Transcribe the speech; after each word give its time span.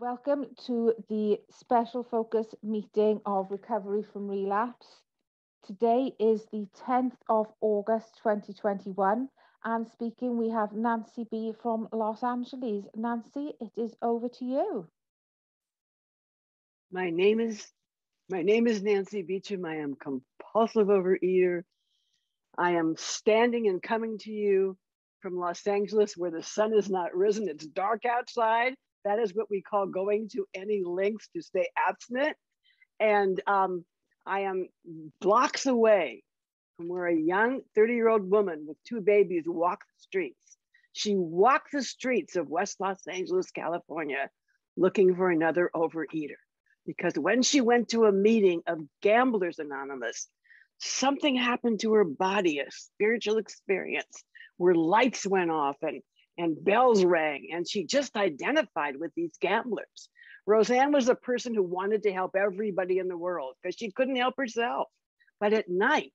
Welcome 0.00 0.46
to 0.64 0.94
the 1.10 1.40
special 1.50 2.04
focus 2.04 2.46
meeting 2.62 3.20
of 3.26 3.50
recovery 3.50 4.02
from 4.02 4.28
relapse. 4.28 4.86
Today 5.66 6.14
is 6.18 6.46
the 6.50 6.66
10th 6.88 7.12
of 7.28 7.48
August 7.60 8.18
2021 8.22 9.28
and 9.62 9.86
speaking 9.90 10.38
we 10.38 10.48
have 10.48 10.70
Nanci 10.70 11.28
B 11.30 11.52
from 11.62 11.86
Los 11.92 12.22
Angeles. 12.22 12.86
Nanci, 12.96 13.52
it 13.60 13.72
is 13.76 13.94
over 14.00 14.30
to 14.30 14.44
you. 14.46 14.88
My 16.90 17.10
name 17.10 17.38
is 17.38 17.70
my 18.30 18.40
name 18.40 18.66
is 18.66 18.80
Nanci 18.80 19.26
Beecham. 19.26 19.66
I 19.66 19.76
am 19.76 19.96
compulsive 19.96 20.86
overeater. 20.86 21.64
I 22.56 22.70
am 22.70 22.94
standing 22.96 23.68
and 23.68 23.82
coming 23.82 24.16
to 24.20 24.30
you 24.30 24.78
from 25.20 25.36
Los 25.36 25.66
Angeles 25.66 26.16
where 26.16 26.30
the 26.30 26.42
sun 26.42 26.72
is 26.72 26.88
not 26.88 27.14
risen. 27.14 27.50
It's 27.50 27.66
dark 27.66 28.06
outside 28.06 28.76
that 29.04 29.18
is 29.18 29.34
what 29.34 29.50
we 29.50 29.62
call 29.62 29.86
going 29.86 30.28
to 30.30 30.46
any 30.54 30.82
lengths 30.84 31.28
to 31.34 31.42
stay 31.42 31.68
abstinent. 31.76 32.36
And 32.98 33.40
um, 33.46 33.84
I 34.26 34.40
am 34.40 34.68
blocks 35.20 35.66
away 35.66 36.22
from 36.76 36.88
where 36.88 37.06
a 37.06 37.16
young 37.16 37.60
30 37.74 37.94
year 37.94 38.08
old 38.08 38.30
woman 38.30 38.64
with 38.66 38.76
two 38.84 39.00
babies 39.00 39.44
walk 39.46 39.80
the 39.80 40.02
streets. 40.02 40.56
She 40.92 41.14
walked 41.14 41.72
the 41.72 41.82
streets 41.82 42.36
of 42.36 42.48
West 42.48 42.80
Los 42.80 43.06
Angeles, 43.06 43.50
California, 43.50 44.28
looking 44.76 45.14
for 45.14 45.30
another 45.30 45.70
overeater. 45.74 46.40
Because 46.86 47.14
when 47.14 47.42
she 47.42 47.60
went 47.60 47.90
to 47.90 48.06
a 48.06 48.12
meeting 48.12 48.62
of 48.66 48.80
Gamblers 49.00 49.58
Anonymous, 49.58 50.28
something 50.78 51.36
happened 51.36 51.80
to 51.80 51.92
her 51.92 52.04
body, 52.04 52.58
a 52.58 52.66
spiritual 52.70 53.38
experience 53.38 54.24
where 54.56 54.74
lights 54.74 55.26
went 55.26 55.50
off 55.50 55.76
and 55.82 56.02
and 56.38 56.62
bells 56.62 57.04
rang 57.04 57.48
and 57.52 57.68
she 57.68 57.84
just 57.84 58.16
identified 58.16 58.96
with 58.96 59.12
these 59.14 59.36
gamblers. 59.40 60.08
Rozanne 60.48 60.92
was 60.92 61.08
a 61.08 61.14
person 61.14 61.54
who 61.54 61.62
wanted 61.62 62.02
to 62.04 62.12
help 62.12 62.34
everybody 62.34 62.98
in 62.98 63.08
the 63.08 63.16
world 63.16 63.54
because 63.62 63.76
she 63.76 63.90
couldn't 63.90 64.16
help 64.16 64.34
herself. 64.36 64.88
But 65.38 65.52
at 65.52 65.68
night, 65.68 66.14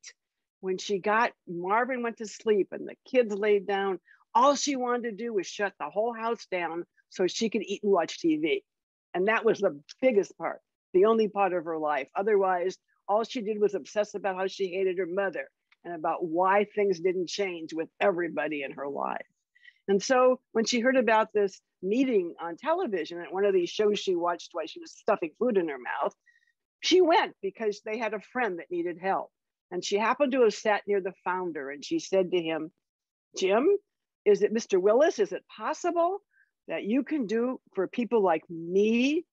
when 0.62 0.78
she 0.78 1.00
got 1.00 1.32
Marvin 1.48 2.02
went 2.02 2.18
to 2.18 2.28
sleep 2.28 2.70
and 2.72 2.88
the 2.88 2.96
kids 3.10 3.34
laid 3.34 3.68
down, 3.68 4.00
all 4.34 4.56
she 4.56 4.76
wanted 4.76 5.04
to 5.04 5.24
do 5.24 5.34
was 5.34 5.48
shut 5.48 5.74
the 5.80 5.90
whole 5.90 6.14
house 6.14 6.46
down 6.52 6.86
so 7.10 7.28
she 7.28 7.50
could 7.50 7.64
eat 7.64 7.84
and 7.84 7.92
watch 7.92 8.20
TV. 8.20 8.64
And 9.14 9.28
that 9.28 9.46
was 9.46 9.60
the 9.60 9.80
biggest 10.02 10.38
part, 10.38 10.60
the 10.94 11.06
only 11.06 11.30
part 11.30 11.54
of 11.54 11.66
her 11.66 11.78
life. 11.78 12.10
Otherwise, 12.16 12.78
all 13.08 13.24
she 13.24 13.42
did 13.42 13.60
was 13.60 13.76
obsess 13.76 14.16
about 14.16 14.36
how 14.36 14.48
she 14.48 14.70
hated 14.70 14.98
her 14.98 15.06
mother 15.06 15.48
and 15.86 15.94
about 15.94 16.26
why 16.26 16.66
things 16.66 17.00
didn't 17.00 17.30
change 17.30 17.74
with 17.74 17.88
everybody 18.02 18.64
in 18.64 18.72
her 18.72 18.88
life. 18.88 19.26
And 19.88 20.02
so 20.02 20.40
when 20.52 20.66
she 20.66 20.80
heard 20.80 20.98
about 20.98 21.30
this 21.34 21.60
meeting 21.82 22.34
on 22.42 22.58
television 22.58 23.20
at 23.20 23.34
one 23.34 23.46
of 23.46 23.54
these 23.54 23.70
shows 23.70 24.00
she 24.00 24.16
watched 24.16 24.50
while 24.54 24.66
she 24.66 24.80
was 24.80 24.92
stuffing 24.92 25.32
food 25.38 25.58
in 25.58 25.70
her 25.70 25.78
mouth, 25.78 26.14
she 26.82 27.02
went 27.02 27.36
because 27.42 27.82
they 27.86 27.98
had 27.98 28.14
a 28.14 28.20
friend 28.20 28.60
that 28.60 28.72
needed 28.72 28.98
help. 29.00 29.32
And 29.72 29.84
she 29.84 29.98
happened 29.98 30.32
to 30.34 30.42
have 30.42 30.54
sat 30.54 30.84
near 30.88 31.02
the 31.02 31.14
founder 31.24 31.70
and 31.70 31.84
she 31.84 32.00
said 32.00 32.32
to 32.32 32.42
him, 32.42 32.72
Jim, 33.38 33.68
is 34.24 34.42
it 34.42 34.54
Mr. 34.54 34.82
Willis? 34.82 35.20
Is 35.20 35.32
it 35.32 35.44
possible 35.56 36.20
that 36.68 36.84
you 36.84 37.04
can 37.04 37.28
do 37.28 37.60
for 37.74 37.88
people 37.88 38.24
like 38.24 38.44
me 38.50 39.26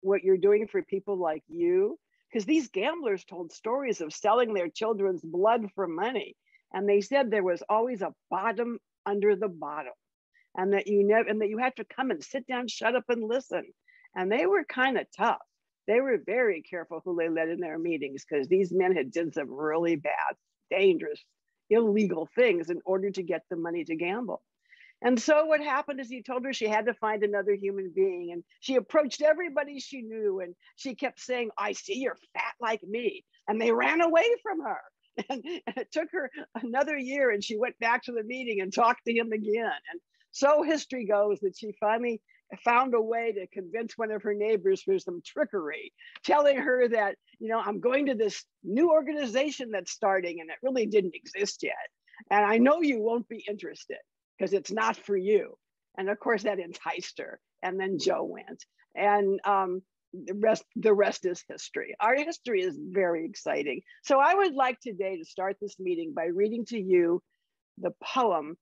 what 0.00 0.22
you're 0.22 0.36
doing 0.36 0.68
for 0.68 0.82
people 0.82 1.16
like 1.16 1.42
you? 1.48 1.98
Because 2.30 2.44
these 2.44 2.68
gamblers 2.68 3.24
told 3.24 3.52
stories 3.52 4.00
of 4.00 4.12
selling 4.12 4.52
their 4.52 4.68
children's 4.68 5.22
blood 5.22 5.66
for 5.74 5.86
money. 5.86 6.36
And 6.72 6.88
they 6.88 7.00
said 7.00 7.30
there 7.30 7.42
was 7.42 7.62
always 7.68 8.02
a 8.02 8.14
bottom 8.30 8.78
under 9.08 9.34
the 9.34 9.48
bottom 9.48 9.92
and 10.56 10.72
that 10.72 10.86
you 10.86 11.06
never 11.06 11.28
and 11.28 11.40
that 11.40 11.48
you 11.48 11.58
had 11.58 11.74
to 11.76 11.84
come 11.84 12.10
and 12.10 12.22
sit 12.22 12.46
down 12.46 12.68
shut 12.68 12.94
up 12.94 13.04
and 13.08 13.22
listen. 13.22 13.64
And 14.14 14.30
they 14.30 14.46
were 14.46 14.64
kind 14.64 14.98
of 14.98 15.06
tough. 15.16 15.38
They 15.86 16.00
were 16.00 16.18
very 16.24 16.62
careful 16.62 17.00
who 17.04 17.16
they 17.16 17.28
let 17.28 17.48
in 17.48 17.60
their 17.60 17.78
meetings 17.78 18.24
because 18.28 18.48
these 18.48 18.72
men 18.72 18.94
had 18.94 19.12
done 19.12 19.32
some 19.32 19.50
really 19.50 19.96
bad 19.96 20.36
dangerous 20.70 21.22
illegal 21.70 22.28
things 22.34 22.70
in 22.70 22.80
order 22.84 23.10
to 23.10 23.22
get 23.22 23.42
the 23.50 23.56
money 23.56 23.84
to 23.84 23.96
gamble. 23.96 24.42
And 25.00 25.20
so 25.20 25.44
what 25.44 25.60
happened 25.60 26.00
is 26.00 26.08
he 26.08 26.22
told 26.22 26.44
her 26.44 26.52
she 26.52 26.66
had 26.66 26.86
to 26.86 26.94
find 26.94 27.22
another 27.22 27.54
human 27.54 27.92
being 27.94 28.32
and 28.32 28.42
she 28.60 28.74
approached 28.74 29.22
everybody 29.22 29.78
she 29.78 30.02
knew 30.02 30.40
and 30.40 30.54
she 30.76 30.94
kept 30.96 31.20
saying 31.20 31.50
i 31.56 31.72
see 31.72 31.98
you're 31.98 32.16
fat 32.34 32.54
like 32.60 32.82
me. 32.82 33.24
And 33.46 33.60
they 33.60 33.70
ran 33.70 34.00
away 34.00 34.26
from 34.42 34.60
her 34.60 34.80
and, 35.28 35.44
and 35.66 35.76
it 35.76 35.92
took 35.92 36.10
her 36.12 36.30
another 36.62 36.96
year 36.96 37.30
and 37.30 37.42
she 37.42 37.56
went 37.56 37.78
back 37.78 38.02
to 38.04 38.12
the 38.12 38.24
meeting 38.24 38.60
and 38.60 38.72
talked 38.72 39.04
to 39.06 39.12
him 39.12 39.32
again 39.32 39.80
and 39.90 40.00
so 40.30 40.62
history 40.62 41.04
goes 41.04 41.40
that 41.40 41.56
she 41.56 41.72
finally 41.80 42.20
found 42.64 42.94
a 42.94 43.00
way 43.00 43.32
to 43.32 43.46
convince 43.48 43.96
one 43.96 44.10
of 44.10 44.22
her 44.22 44.34
neighbors 44.34 44.82
for 44.82 44.98
some 44.98 45.20
trickery, 45.24 45.92
telling 46.24 46.56
her 46.56 46.88
that, 46.88 47.16
you 47.38 47.48
know, 47.48 47.58
I'm 47.58 47.80
going 47.80 48.06
to 48.06 48.14
this 48.14 48.44
new 48.64 48.90
organization 48.90 49.70
that's 49.70 49.92
starting 49.92 50.40
and 50.40 50.50
it 50.50 50.56
really 50.62 50.86
didn't 50.86 51.14
exist 51.14 51.62
yet. 51.62 51.74
And 52.30 52.44
I 52.44 52.58
know 52.58 52.80
you 52.80 53.00
won't 53.00 53.28
be 53.28 53.44
interested 53.48 53.98
because 54.38 54.52
it's 54.52 54.70
not 54.70 54.96
for 54.96 55.16
you. 55.16 55.56
And 55.96 56.08
of 56.08 56.18
course, 56.18 56.44
that 56.44 56.58
enticed 56.58 57.18
her. 57.18 57.40
And 57.62 57.78
then 57.78 57.98
Joe 57.98 58.24
went. 58.24 58.64
And 58.94 59.40
um, 59.44 59.82
the 60.12 60.34
rest 60.34 60.64
the 60.76 60.94
rest 60.94 61.26
is 61.26 61.44
history. 61.48 61.94
Our 62.00 62.16
history 62.16 62.62
is 62.62 62.78
very 62.80 63.24
exciting. 63.26 63.82
So 64.02 64.18
i 64.18 64.34
would 64.34 64.54
like 64.54 64.80
today 64.80 65.16
to 65.18 65.24
start 65.24 65.56
this 65.60 65.78
meeting 65.78 66.12
by 66.14 66.26
reading 66.26 66.64
to 66.66 66.78
you 66.78 67.22
the 67.78 67.92
poem 68.02 68.56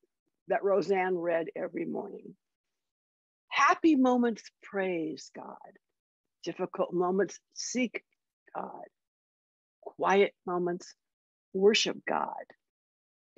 that 0.48 0.62
rozanne 0.62 1.14
read 1.14 1.46
every 1.56 1.84
morning. 1.86 2.34
Happy 3.48 3.96
moments 3.96 4.42
praise 4.62 5.30
god. 5.34 5.56
Difficult 6.44 6.92
moments 6.92 7.38
seek 7.54 8.02
god. 8.54 8.86
Quiet 9.82 10.34
moments 10.46 10.94
worship 11.52 11.98
god. 12.08 12.44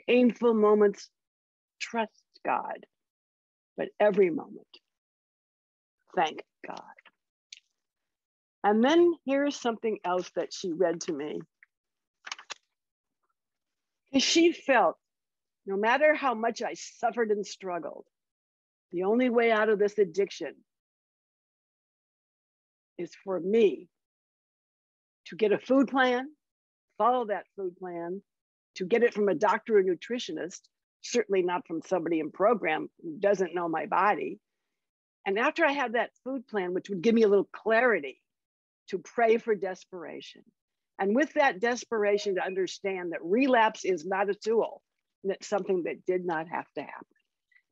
Painful 0.07 0.55
moments 0.55 1.09
trust 1.81 2.23
god. 2.45 2.87
But 3.77 3.89
every 4.01 4.31
moment 4.31 4.67
thank 6.17 6.43
god 6.67 6.98
and 8.65 8.83
then 8.85 9.15
here's 9.25 9.57
something 9.57 9.99
else 10.05 10.31
that 10.37 10.53
she 10.53 10.73
read 10.73 11.01
to 11.03 11.13
me. 11.13 11.41
She 14.19 14.53
felt 14.53 14.97
no 15.67 15.77
matter 15.77 16.15
how 16.15 16.35
much 16.35 16.63
I 16.63 16.75
suffered 16.75 17.31
and 17.31 17.47
struggled, 17.47 18.07
the 18.91 19.03
only 19.03 19.29
way 19.29 19.53
out 19.53 19.69
of 19.69 19.79
this 19.79 19.99
addiction 19.99 20.55
is 22.97 23.13
for 23.23 23.39
me 23.39 23.89
to 25.27 25.37
get 25.37 25.53
a 25.53 25.59
food 25.59 25.89
plan, 25.89 26.27
follow 26.97 27.27
that 27.27 27.45
food 27.55 27.77
plan, 27.77 28.23
to 28.77 28.87
get 28.87 29.03
it 29.03 29.13
from 29.13 29.29
a 29.29 29.35
doctor 29.35 29.79
or 29.79 29.83
nutritionist, 29.83 30.61
certainly 31.03 31.43
not 31.43 31.67
from 31.67 31.83
somebody 31.83 32.19
in 32.19 32.31
program 32.31 32.89
who 33.03 33.19
doesn't 33.19 33.55
know 33.55 33.69
my 33.69 33.87
body. 33.87 34.41
And 35.27 35.39
after 35.39 35.65
I 35.67 35.73
had 35.73 35.93
that 35.93 36.11
food 36.25 36.47
plan, 36.49 36.73
which 36.73 36.89
would 36.89 37.03
give 37.03 37.15
me 37.15 37.23
a 37.23 37.29
little 37.29 37.49
clarity, 37.53 38.23
to 38.89 38.99
pray 38.99 39.39
for 39.39 39.55
desperation. 39.55 40.43
And 40.99 41.15
with 41.15 41.33
that 41.35 41.61
desperation, 41.61 42.35
to 42.35 42.45
understand 42.45 43.13
that 43.13 43.23
relapse 43.23 43.85
is 43.85 44.05
not 44.05 44.31
a 44.31 44.35
tool, 44.35 44.83
it's 45.25 45.49
something 45.49 45.85
that 45.85 46.05
did 46.07 46.25
not 46.25 46.49
have 46.49 46.71
to 46.75 46.83
happen. 46.83 47.07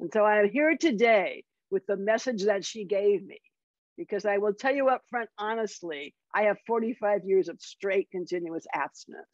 And 0.01 0.13
so 0.13 0.25
I 0.25 0.41
am 0.41 0.49
here 0.49 0.77
today 0.77 1.45
with 1.71 1.87
the 1.87 1.97
message 1.97 2.45
that 2.45 2.65
she 2.65 2.85
gave 2.85 3.25
me, 3.25 3.41
because 3.97 4.25
I 4.25 4.39
will 4.39 4.55
tell 4.55 4.75
you 4.75 4.89
up 4.89 5.03
front, 5.11 5.29
honestly, 5.39 6.15
I 6.35 6.43
have 6.43 6.59
45 6.67 7.25
years 7.25 7.49
of 7.49 7.61
straight 7.61 8.11
continuous 8.11 8.67
abstinence. 8.73 9.27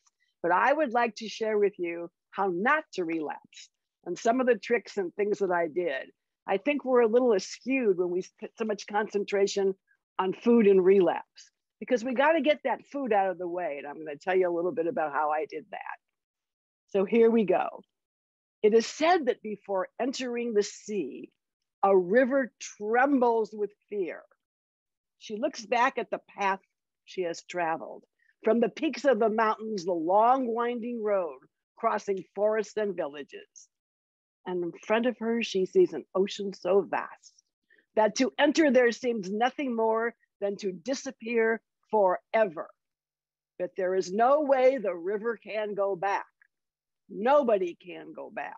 But 0.42 0.52
I 0.52 0.72
would 0.72 0.92
like 0.92 1.14
to 1.16 1.28
share 1.28 1.58
with 1.58 1.74
you 1.78 2.10
how 2.30 2.50
not 2.52 2.84
to 2.94 3.04
relapse 3.04 3.68
and 4.06 4.18
some 4.18 4.40
of 4.40 4.46
the 4.46 4.56
tricks 4.56 4.96
and 4.96 5.14
things 5.14 5.38
that 5.38 5.50
I 5.50 5.68
did. 5.68 6.10
I 6.46 6.56
think 6.56 6.84
we're 6.84 7.02
a 7.02 7.06
little 7.06 7.30
askewed 7.30 7.96
when 7.96 8.10
we 8.10 8.24
put 8.40 8.50
so 8.58 8.64
much 8.64 8.86
concentration 8.88 9.74
on 10.18 10.32
food 10.32 10.66
and 10.66 10.84
relapse 10.84 11.51
because 11.82 12.04
we 12.04 12.14
got 12.14 12.34
to 12.34 12.40
get 12.40 12.60
that 12.62 12.86
food 12.92 13.12
out 13.12 13.28
of 13.32 13.38
the 13.38 13.48
way. 13.48 13.74
And 13.78 13.88
I'm 13.88 13.96
going 13.96 14.06
to 14.06 14.16
tell 14.16 14.36
you 14.36 14.48
a 14.48 14.54
little 14.54 14.70
bit 14.70 14.86
about 14.86 15.12
how 15.12 15.30
I 15.30 15.46
did 15.50 15.64
that. 15.72 15.98
So 16.90 17.04
here 17.04 17.28
we 17.28 17.42
go. 17.42 17.82
It 18.62 18.72
is 18.72 18.86
said 18.86 19.26
that 19.26 19.42
before 19.42 19.88
entering 20.00 20.54
the 20.54 20.62
sea, 20.62 21.32
a 21.82 21.96
river 21.96 22.52
trembles 22.60 23.50
with 23.52 23.72
fear. 23.90 24.22
She 25.18 25.34
looks 25.34 25.66
back 25.66 25.98
at 25.98 26.08
the 26.08 26.20
path 26.38 26.60
she 27.04 27.22
has 27.22 27.42
traveled. 27.50 28.04
From 28.44 28.60
the 28.60 28.68
peaks 28.68 29.04
of 29.04 29.18
the 29.18 29.28
mountains, 29.28 29.84
the 29.84 29.92
long 29.92 30.46
winding 30.46 31.02
road 31.02 31.40
crossing 31.76 32.22
forests 32.36 32.76
and 32.76 32.94
villages. 32.94 33.68
And 34.46 34.62
in 34.62 34.72
front 34.86 35.06
of 35.06 35.18
her, 35.18 35.42
she 35.42 35.66
sees 35.66 35.94
an 35.94 36.04
ocean 36.14 36.52
so 36.54 36.82
vast 36.88 37.42
that 37.96 38.14
to 38.18 38.32
enter 38.38 38.70
there 38.70 38.92
seems 38.92 39.32
nothing 39.32 39.74
more 39.74 40.14
than 40.40 40.54
to 40.58 40.70
disappear 40.70 41.60
forever. 41.92 42.68
But 43.60 43.70
there 43.76 43.94
is 43.94 44.12
no 44.12 44.40
way 44.40 44.78
the 44.78 44.94
river 44.94 45.36
can 45.36 45.74
go 45.74 45.94
back. 45.94 46.26
Nobody 47.08 47.76
can 47.80 48.12
go 48.12 48.30
back. 48.34 48.56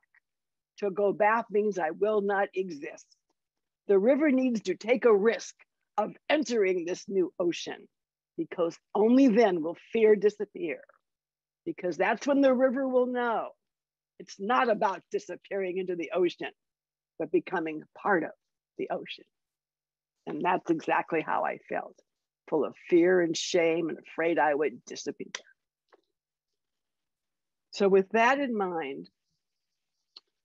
To 0.79 0.91
go 0.91 1.13
back 1.13 1.47
means 1.51 1.79
I 1.79 1.91
will 1.91 2.23
not 2.23 2.49
exist. 2.55 3.07
The 3.89 3.99
river 3.99 4.31
needs 4.31 4.63
to 4.63 4.77
take 4.77 5.05
a 5.05 5.15
risk 5.15 5.55
of 5.99 6.15
entering 6.31 6.87
this 6.87 7.05
new 7.09 7.33
ocean 7.39 7.87
because 8.39 8.79
only 8.95 9.29
then 9.29 9.63
will 9.63 9.77
fear 9.93 10.17
disappear. 10.17 10.81
Because 11.67 11.99
that's 11.99 12.27
when 12.27 12.41
the 12.41 12.55
river 12.55 12.89
will 12.89 13.07
know 13.07 13.51
it's 14.19 14.37
not 14.39 14.71
about 14.71 15.03
disappearing 15.11 15.79
into 15.79 15.97
the 15.97 16.13
ocean, 16.15 16.51
but 17.19 17.33
becoming 17.33 17.83
part 18.01 18.23
of 18.23 18.31
the 18.79 18.89
ocean. 18.91 19.25
And 20.27 20.43
that's 20.43 20.71
exactly 20.71 21.21
how 21.21 21.45
I 21.45 21.59
felt 21.69 21.97
full 22.55 22.65
of 22.65 22.77
fear 22.89 23.21
and 23.21 23.37
shame 23.37 23.89
and 23.89 23.99
afraid 23.99 24.39
I 24.39 24.55
would 24.55 24.85
disappear. 24.85 25.27
So, 27.73 27.89
with 27.89 28.09
that 28.11 28.39
in 28.39 28.57
mind, 28.57 29.09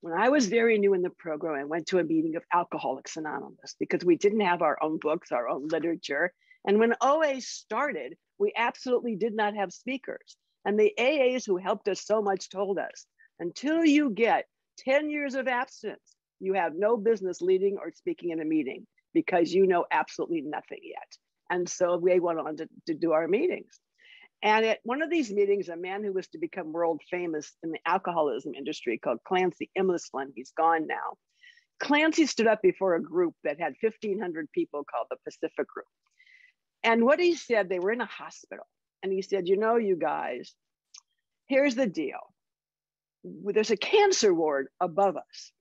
when 0.02 0.20
I 0.20 0.30
was 0.30 0.48
very 0.48 0.80
new 0.80 0.96
in 0.96 1.04
the 1.04 1.12
program, 1.12 1.60
I 1.60 1.66
went 1.66 1.88
to 1.88 2.00
a 2.00 2.04
meeting 2.04 2.36
of 2.36 2.44
Alcoholics 2.52 3.18
Anonymous 3.18 3.76
because 3.80 4.04
we 4.04 4.16
didn't 4.16 4.40
have 4.40 4.64
our 4.64 4.82
own 4.82 4.98
books, 4.98 5.32
our 5.32 5.48
own 5.48 5.68
literature. 5.68 6.34
And 6.66 6.80
when 6.80 6.96
OA 7.02 7.42
started, 7.42 8.16
we 8.40 8.54
absolutely 8.56 9.16
did 9.16 9.36
not 9.36 9.56
have 9.56 9.72
speakers. 9.72 10.36
And 10.66 10.80
the 10.80 10.94
AAs 10.98 11.46
who 11.46 11.58
helped 11.58 11.88
us 11.90 12.04
so 12.04 12.22
much 12.24 12.50
told 12.50 12.80
us 12.80 13.06
until 13.40 13.86
you 13.86 14.10
get 14.10 14.46
10 14.80 15.12
years 15.12 15.36
of 15.36 15.48
abstinence, 15.48 16.16
you 16.40 16.54
have 16.54 16.74
no 16.76 16.98
business 16.98 17.40
leading 17.42 17.78
or 17.78 17.92
speaking 17.92 18.32
in 18.32 18.42
a 18.42 18.46
meeting 18.46 18.88
because 19.14 19.54
you 19.54 19.68
know 19.68 19.86
absolutely 19.92 20.42
nothing 20.42 20.80
yet. 20.82 21.18
And 21.50 21.68
so 21.68 21.98
we 21.98 22.20
went 22.20 22.40
on 22.40 22.58
to, 22.58 22.70
to 22.88 22.94
do 22.94 23.12
our 23.12 23.28
meetings. 23.28 23.80
And 24.42 24.66
at 24.66 24.80
one 24.84 25.02
of 25.02 25.10
these 25.10 25.32
meetings, 25.32 25.68
a 25.68 25.76
man 25.76 26.04
who 26.04 26.14
was 26.14 26.28
to 26.30 26.38
become 26.38 26.72
world 26.72 27.02
famous 27.10 27.52
in 27.62 27.72
the 27.72 27.80
alcoholism 27.86 28.54
industry 28.54 28.98
called 28.98 29.20
Clancy 29.28 29.70
Imislund, 29.78 30.32
he's 30.36 30.52
gone 30.56 30.88
now. 30.88 31.18
Clancy 31.80 32.26
stood 32.26 32.48
up 32.48 32.62
before 32.62 32.96
a 32.96 33.02
group 33.02 33.34
that 33.44 33.60
had 33.60 33.74
1,500 33.82 34.52
people 34.52 34.84
called 34.90 35.08
the 35.10 35.18
Pacific 35.26 35.68
Group. 35.68 35.88
And 36.84 37.04
what 37.04 37.20
he 37.20 37.36
said, 37.36 37.68
they 37.68 37.80
were 37.80 37.92
in 37.92 38.02
a 38.02 38.06
hospital. 38.06 38.66
And 39.04 39.12
he 39.12 39.22
said, 39.22 39.48
You 39.48 39.58
know, 39.58 39.76
you 39.76 39.96
guys, 39.98 40.54
here's 41.48 41.76
the 41.76 41.88
deal 41.88 42.20
there's 43.24 43.72
a 43.72 43.78
cancer 43.78 44.34
ward 44.34 44.68
above 44.80 45.18
us. 45.18 45.52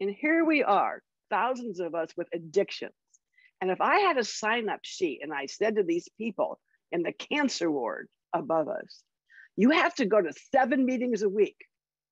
And 0.00 0.10
here 0.10 0.44
we 0.44 0.62
are, 0.62 1.02
thousands 1.30 1.80
of 1.80 1.94
us 1.94 2.10
with 2.16 2.28
addictions. 2.32 2.92
And 3.60 3.70
if 3.70 3.80
I 3.80 4.00
had 4.00 4.18
a 4.18 4.24
sign 4.24 4.68
up 4.68 4.80
sheet 4.82 5.20
and 5.22 5.32
I 5.32 5.46
said 5.46 5.76
to 5.76 5.82
these 5.82 6.08
people 6.18 6.58
in 6.92 7.02
the 7.02 7.12
cancer 7.12 7.70
ward 7.70 8.08
above 8.32 8.68
us, 8.68 9.02
you 9.56 9.70
have 9.70 9.94
to 9.96 10.06
go 10.06 10.20
to 10.20 10.32
seven 10.54 10.84
meetings 10.84 11.22
a 11.22 11.28
week. 11.28 11.56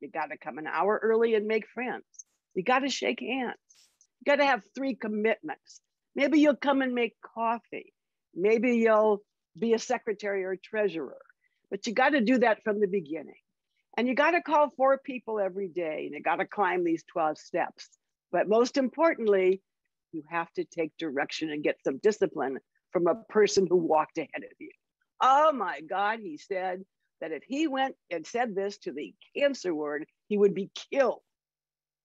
You 0.01 0.11
got 0.11 0.27
to 0.27 0.39
come 0.39 0.59
an 0.59 0.67
hour 0.67 0.99
early 1.03 1.35
and 1.35 1.47
make 1.47 1.69
friends. 1.69 2.05
You 2.55 2.63
got 2.63 2.81
to 2.81 2.89
shake 2.89 3.21
hands. 3.21 3.57
You 4.21 4.33
got 4.33 4.37
to 4.37 4.47
have 4.47 4.63
three 4.75 4.95
commitments. 4.95 5.81
Maybe 6.17 6.41
you'll 6.41 6.57
come 6.57 6.81
and 6.81 6.95
make 6.95 7.15
coffee. 7.23 7.93
Maybe 8.35 8.77
you'll 8.77 9.23
be 9.59 9.75
a 9.75 9.79
secretary 9.79 10.45
or 10.45 10.57
treasurer. 10.57 11.21
But 11.71 11.87
you 11.87 11.93
got 11.93 12.11
to 12.11 12.21
do 12.21 12.39
that 12.39 12.63
from 12.65 12.81
the 12.81 12.87
beginning. 12.87 13.35
And 13.97 14.09
you 14.09 14.15
got 14.15 14.33
to 14.33 14.43
call 14.43 14.71
four 14.77 14.99
people 14.99 15.39
every 15.39 15.69
day 15.69 16.05
and 16.07 16.15
you 16.15 16.23
got 16.23 16.37
to 16.37 16.47
climb 16.47 16.85
these 16.85 17.05
12 17.13 17.39
steps. 17.39 17.89
But 18.33 18.49
most 18.49 18.77
importantly, 18.77 19.61
you 20.15 20.23
have 20.31 20.51
to 20.53 20.65
take 20.65 20.97
direction 20.99 21.51
and 21.51 21.63
get 21.63 21.83
some 21.85 21.99
discipline 21.99 22.59
from 22.93 23.07
a 23.07 23.17
person 23.29 23.67
who 23.67 23.77
walked 23.77 24.19
ahead 24.19 24.45
of 24.45 24.53
you. 24.59 24.71
Oh 25.21 25.53
my 25.53 25.81
God, 25.81 26.21
he 26.21 26.39
said 26.39 26.83
that 27.21 27.33
if 27.33 27.43
he 27.47 27.67
went 27.67 27.97
and 28.11 28.27
said 28.27 28.55
this 28.55 28.79
to 28.79 28.93
the 28.93 29.15
cancer 29.37 29.75
ward, 29.75 30.07
he 30.29 30.39
would 30.39 30.55
be 30.55 30.71
killed 30.93 31.21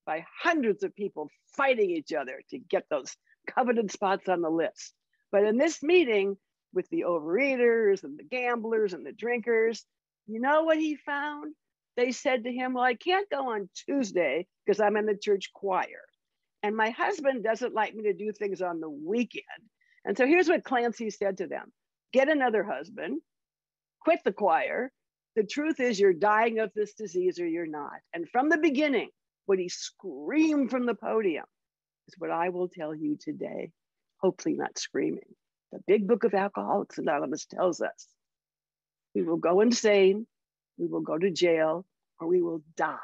by 0.05 0.25
hundreds 0.41 0.83
of 0.83 0.95
people 0.95 1.29
fighting 1.55 1.91
each 1.91 2.13
other 2.13 2.41
to 2.49 2.57
get 2.57 2.85
those 2.89 3.15
coveted 3.47 3.91
spots 3.91 4.27
on 4.27 4.41
the 4.41 4.49
list. 4.49 4.93
But 5.31 5.43
in 5.43 5.57
this 5.57 5.83
meeting 5.83 6.37
with 6.73 6.89
the 6.89 7.05
overeaters 7.07 8.03
and 8.03 8.17
the 8.17 8.23
gamblers 8.23 8.93
and 8.93 9.05
the 9.05 9.11
drinkers, 9.11 9.85
you 10.27 10.39
know 10.39 10.63
what 10.63 10.77
he 10.77 10.95
found? 10.95 11.53
they 11.99 12.11
said 12.13 12.45
to 12.45 12.51
him, 12.51 12.73
Well, 12.73 12.83
I 12.83 12.95
can't 12.95 13.29
go 13.29 13.51
on 13.51 13.69
Tuesday 13.75 14.47
because 14.65 14.79
I'm 14.79 14.95
in 14.95 15.05
the 15.05 15.17
church 15.17 15.51
choir. 15.53 16.01
And 16.63 16.75
my 16.75 16.89
husband 16.89 17.43
doesn't 17.43 17.73
like 17.73 17.95
me 17.95 18.03
to 18.03 18.13
do 18.13 18.31
things 18.31 18.61
on 18.61 18.79
the 18.79 18.89
weekend. 18.89 19.45
And 20.05 20.17
so 20.17 20.25
here's 20.25 20.49
what 20.49 20.63
Clancy 20.63 21.09
said 21.09 21.37
to 21.37 21.47
them 21.47 21.71
get 22.11 22.29
another 22.29 22.63
husband, 22.63 23.21
quit 24.01 24.19
the 24.25 24.33
choir. 24.33 24.91
The 25.35 25.43
truth 25.43 25.79
is, 25.79 25.99
you're 25.99 26.13
dying 26.13 26.59
of 26.59 26.71
this 26.75 26.93
disease 26.93 27.39
or 27.39 27.47
you're 27.47 27.67
not. 27.67 27.99
And 28.13 28.27
from 28.29 28.49
the 28.49 28.57
beginning, 28.57 29.09
what 29.45 29.59
he 29.59 29.69
screamed 29.69 30.71
from 30.71 30.85
the 30.85 30.95
podium 30.95 31.45
is 32.07 32.15
what 32.17 32.31
I 32.31 32.49
will 32.49 32.67
tell 32.67 32.93
you 32.95 33.17
today, 33.19 33.71
hopefully 34.21 34.55
not 34.55 34.77
screaming. 34.77 35.35
The 35.71 35.79
big 35.87 36.07
book 36.07 36.23
of 36.23 36.33
Alcoholics 36.33 36.97
Anonymous 36.97 37.45
tells 37.45 37.79
us 37.79 38.07
we 39.13 39.21
will 39.21 39.37
go 39.37 39.61
insane, 39.61 40.25
we 40.77 40.87
will 40.87 41.01
go 41.01 41.17
to 41.17 41.31
jail, 41.31 41.85
or 42.19 42.27
we 42.27 42.41
will 42.41 42.61
die. 42.75 42.97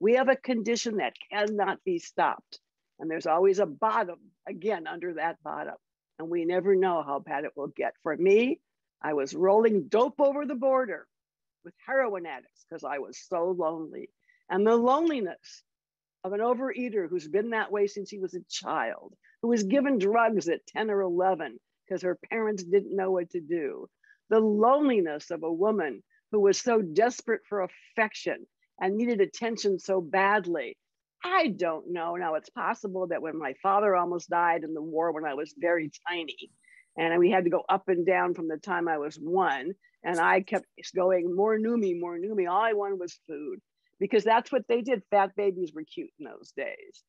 We 0.00 0.14
have 0.14 0.28
a 0.28 0.36
condition 0.36 0.96
that 0.96 1.14
cannot 1.30 1.82
be 1.84 1.98
stopped. 1.98 2.60
And 2.98 3.10
there's 3.10 3.26
always 3.26 3.58
a 3.58 3.66
bottom, 3.66 4.18
again, 4.46 4.86
under 4.86 5.14
that 5.14 5.42
bottom. 5.42 5.74
And 6.18 6.28
we 6.28 6.44
never 6.44 6.76
know 6.76 7.02
how 7.02 7.18
bad 7.18 7.44
it 7.44 7.52
will 7.56 7.72
get. 7.74 7.94
For 8.02 8.16
me, 8.16 8.60
I 9.02 9.14
was 9.14 9.34
rolling 9.34 9.88
dope 9.88 10.20
over 10.20 10.46
the 10.46 10.54
border 10.54 11.06
with 11.64 11.74
heroin 11.86 12.26
addicts 12.26 12.64
because 12.68 12.84
I 12.84 12.98
was 12.98 13.18
so 13.18 13.56
lonely. 13.58 14.08
And 14.48 14.66
the 14.66 14.76
loneliness 14.76 15.62
of 16.24 16.32
an 16.32 16.40
overeater 16.40 17.08
who's 17.08 17.26
been 17.26 17.50
that 17.50 17.72
way 17.72 17.86
since 17.88 18.10
he 18.10 18.18
was 18.18 18.34
a 18.34 18.44
child, 18.48 19.14
who 19.40 19.48
was 19.48 19.64
given 19.64 19.98
drugs 19.98 20.48
at 20.48 20.66
10 20.68 20.90
or 20.90 21.00
11 21.00 21.58
because 21.84 22.02
her 22.02 22.18
parents 22.30 22.62
didn't 22.62 22.94
know 22.94 23.10
what 23.10 23.30
to 23.30 23.40
do. 23.40 23.88
The 24.30 24.38
loneliness 24.38 25.30
of 25.30 25.42
a 25.42 25.52
woman 25.52 26.02
who 26.30 26.40
was 26.40 26.58
so 26.58 26.80
desperate 26.80 27.42
for 27.48 27.62
affection 27.62 28.46
and 28.82 28.96
needed 28.96 29.20
attention 29.20 29.78
so 29.78 30.00
badly. 30.00 30.76
I 31.24 31.48
don't 31.48 31.92
know. 31.92 32.16
Now, 32.16 32.34
it's 32.34 32.50
possible 32.50 33.06
that 33.06 33.22
when 33.22 33.38
my 33.38 33.54
father 33.62 33.94
almost 33.94 34.28
died 34.28 34.64
in 34.64 34.74
the 34.74 34.82
war 34.82 35.12
when 35.12 35.24
I 35.24 35.34
was 35.34 35.54
very 35.56 35.90
tiny, 36.08 36.50
and 36.98 37.16
we 37.20 37.30
had 37.30 37.44
to 37.44 37.50
go 37.50 37.62
up 37.68 37.88
and 37.88 38.04
down 38.04 38.34
from 38.34 38.48
the 38.48 38.56
time 38.56 38.88
I 38.88 38.98
was 38.98 39.16
one, 39.16 39.72
and 40.02 40.18
I 40.18 40.40
kept 40.40 40.66
going, 40.96 41.34
more 41.34 41.56
Numi, 41.56 41.98
more 41.98 42.18
Numi. 42.18 42.50
All 42.50 42.60
I 42.60 42.72
wanted 42.72 42.98
was 42.98 43.20
food 43.28 43.60
because 44.00 44.24
that's 44.24 44.50
what 44.50 44.66
they 44.68 44.82
did. 44.82 45.04
Fat 45.10 45.30
babies 45.36 45.72
were 45.72 45.84
cute 45.84 46.10
in 46.18 46.26
those 46.26 46.52
days. 46.56 47.04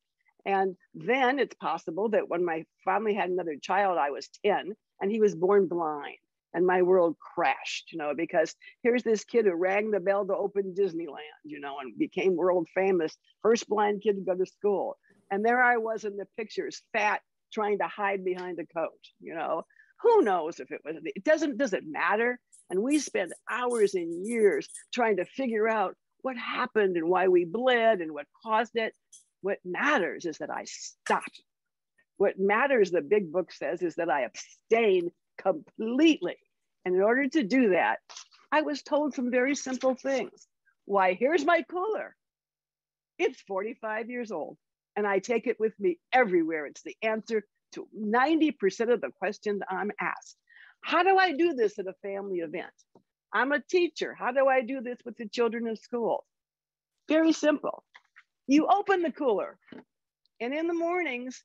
And 0.46 0.76
then 0.94 1.40
it's 1.40 1.56
possible 1.56 2.10
that 2.10 2.28
when 2.28 2.44
my 2.44 2.64
family 2.84 3.14
had 3.14 3.30
another 3.30 3.56
child, 3.60 3.98
I 3.98 4.10
was 4.10 4.28
10 4.46 4.74
and 5.00 5.10
he 5.10 5.20
was 5.20 5.34
born 5.34 5.66
blind 5.66 6.18
and 6.54 6.66
my 6.66 6.82
world 6.82 7.16
crashed, 7.18 7.92
you 7.92 7.98
know, 7.98 8.14
because 8.16 8.54
here's 8.82 9.02
this 9.02 9.24
kid 9.24 9.44
who 9.44 9.54
rang 9.54 9.90
the 9.90 10.00
bell 10.00 10.24
to 10.26 10.36
open 10.36 10.74
Disneyland, 10.78 11.42
you 11.44 11.60
know, 11.60 11.78
and 11.80 11.98
became 11.98 12.36
world 12.36 12.68
famous, 12.74 13.16
first 13.42 13.68
blind 13.68 14.02
kid 14.02 14.16
to 14.16 14.22
go 14.22 14.34
to 14.34 14.46
school. 14.46 14.96
And 15.30 15.44
there 15.44 15.62
I 15.62 15.78
was 15.78 16.04
in 16.04 16.16
the 16.16 16.26
pictures, 16.36 16.82
fat, 16.92 17.20
trying 17.52 17.78
to 17.78 17.88
hide 17.88 18.24
behind 18.24 18.58
a 18.60 18.66
coat, 18.66 18.92
you 19.20 19.34
know. 19.34 19.62
Who 20.02 20.22
knows 20.22 20.60
if 20.60 20.70
it 20.70 20.80
was, 20.84 20.96
it 21.02 21.24
doesn't, 21.24 21.58
does 21.58 21.72
it 21.72 21.84
matter? 21.86 22.38
And 22.70 22.82
we 22.82 22.98
spend 22.98 23.32
hours 23.50 23.94
and 23.94 24.26
years 24.26 24.68
trying 24.92 25.16
to 25.16 25.24
figure 25.24 25.68
out 25.68 25.96
what 26.22 26.36
happened 26.36 26.96
and 26.96 27.08
why 27.08 27.28
we 27.28 27.44
bled 27.44 28.00
and 28.00 28.12
what 28.12 28.26
caused 28.44 28.76
it. 28.76 28.94
What 29.42 29.58
matters 29.64 30.24
is 30.24 30.38
that 30.38 30.50
I 30.50 30.64
stopped. 30.64 31.42
What 32.16 32.38
matters, 32.38 32.90
the 32.90 33.02
big 33.02 33.32
book 33.32 33.52
says, 33.52 33.82
is 33.82 33.96
that 33.96 34.08
I 34.08 34.22
abstain 34.22 35.10
completely. 35.36 36.36
And 36.84 36.94
in 36.94 37.02
order 37.02 37.28
to 37.28 37.42
do 37.42 37.70
that, 37.70 37.98
I 38.52 38.62
was 38.62 38.82
told 38.82 39.14
some 39.14 39.30
very 39.30 39.54
simple 39.54 39.94
things. 39.94 40.46
Why, 40.84 41.14
here's 41.14 41.44
my 41.44 41.62
cooler. 41.62 42.14
It's 43.18 43.40
45 43.42 44.10
years 44.10 44.30
old, 44.30 44.58
and 44.96 45.06
I 45.06 45.18
take 45.18 45.46
it 45.46 45.58
with 45.58 45.78
me 45.80 45.98
everywhere. 46.12 46.66
It's 46.66 46.82
the 46.82 46.96
answer 47.02 47.44
to 47.72 47.88
90% 47.98 48.92
of 48.92 49.00
the 49.00 49.10
questions 49.18 49.62
I'm 49.68 49.90
asked. 50.00 50.36
How 50.82 51.02
do 51.02 51.16
I 51.16 51.32
do 51.32 51.54
this 51.54 51.78
at 51.78 51.86
a 51.86 51.94
family 52.02 52.38
event? 52.38 52.72
I'm 53.32 53.52
a 53.52 53.60
teacher. 53.60 54.14
How 54.14 54.32
do 54.32 54.46
I 54.46 54.60
do 54.60 54.80
this 54.80 54.98
with 55.04 55.16
the 55.16 55.28
children 55.28 55.66
in 55.66 55.76
school? 55.76 56.24
Very 57.08 57.32
simple. 57.32 57.82
You 58.46 58.66
open 58.66 59.02
the 59.02 59.10
cooler, 59.10 59.58
and 60.40 60.52
in 60.52 60.66
the 60.66 60.74
mornings, 60.74 61.42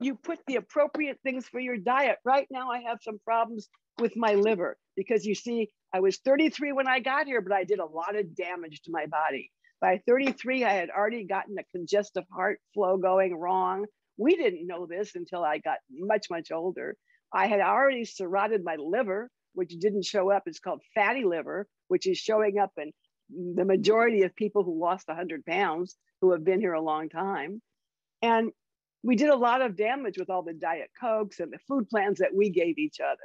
you 0.00 0.16
put 0.16 0.38
the 0.46 0.56
appropriate 0.56 1.18
things 1.22 1.46
for 1.46 1.60
your 1.60 1.76
diet. 1.76 2.18
Right 2.24 2.46
now, 2.50 2.70
I 2.70 2.80
have 2.80 2.98
some 3.02 3.18
problems 3.24 3.68
with 4.00 4.16
my 4.16 4.34
liver 4.34 4.76
because 4.96 5.24
you 5.24 5.34
see, 5.34 5.70
I 5.94 6.00
was 6.00 6.18
33 6.18 6.72
when 6.72 6.88
I 6.88 7.00
got 7.00 7.26
here, 7.26 7.40
but 7.40 7.52
I 7.52 7.64
did 7.64 7.78
a 7.78 7.86
lot 7.86 8.16
of 8.16 8.34
damage 8.34 8.82
to 8.82 8.90
my 8.90 9.06
body. 9.06 9.50
By 9.80 10.00
33, 10.06 10.64
I 10.64 10.72
had 10.72 10.90
already 10.90 11.24
gotten 11.24 11.56
a 11.58 11.76
congestive 11.76 12.24
heart 12.32 12.60
flow 12.74 12.96
going 12.96 13.34
wrong. 13.34 13.86
We 14.16 14.36
didn't 14.36 14.66
know 14.66 14.86
this 14.86 15.14
until 15.14 15.44
I 15.44 15.58
got 15.58 15.78
much, 15.90 16.26
much 16.30 16.50
older. 16.52 16.96
I 17.32 17.46
had 17.46 17.60
already 17.60 18.04
cirrhotic 18.04 18.62
my 18.62 18.76
liver, 18.76 19.30
which 19.54 19.70
didn't 19.78 20.04
show 20.04 20.30
up. 20.30 20.44
It's 20.46 20.60
called 20.60 20.82
fatty 20.94 21.24
liver, 21.24 21.66
which 21.88 22.06
is 22.06 22.18
showing 22.18 22.58
up 22.58 22.72
in 22.76 22.92
the 23.28 23.64
majority 23.64 24.22
of 24.22 24.34
people 24.36 24.62
who 24.62 24.80
lost 24.80 25.08
100 25.08 25.44
pounds 25.44 25.96
who 26.20 26.32
have 26.32 26.44
been 26.44 26.60
here 26.60 26.74
a 26.74 26.82
long 26.82 27.08
time. 27.08 27.60
And 28.22 28.50
we 29.02 29.16
did 29.16 29.30
a 29.30 29.36
lot 29.36 29.62
of 29.62 29.76
damage 29.76 30.16
with 30.16 30.30
all 30.30 30.42
the 30.42 30.54
Diet 30.54 30.90
Cokes 31.00 31.40
and 31.40 31.52
the 31.52 31.58
food 31.68 31.88
plans 31.88 32.18
that 32.20 32.34
we 32.34 32.50
gave 32.50 32.78
each 32.78 33.00
other. 33.00 33.18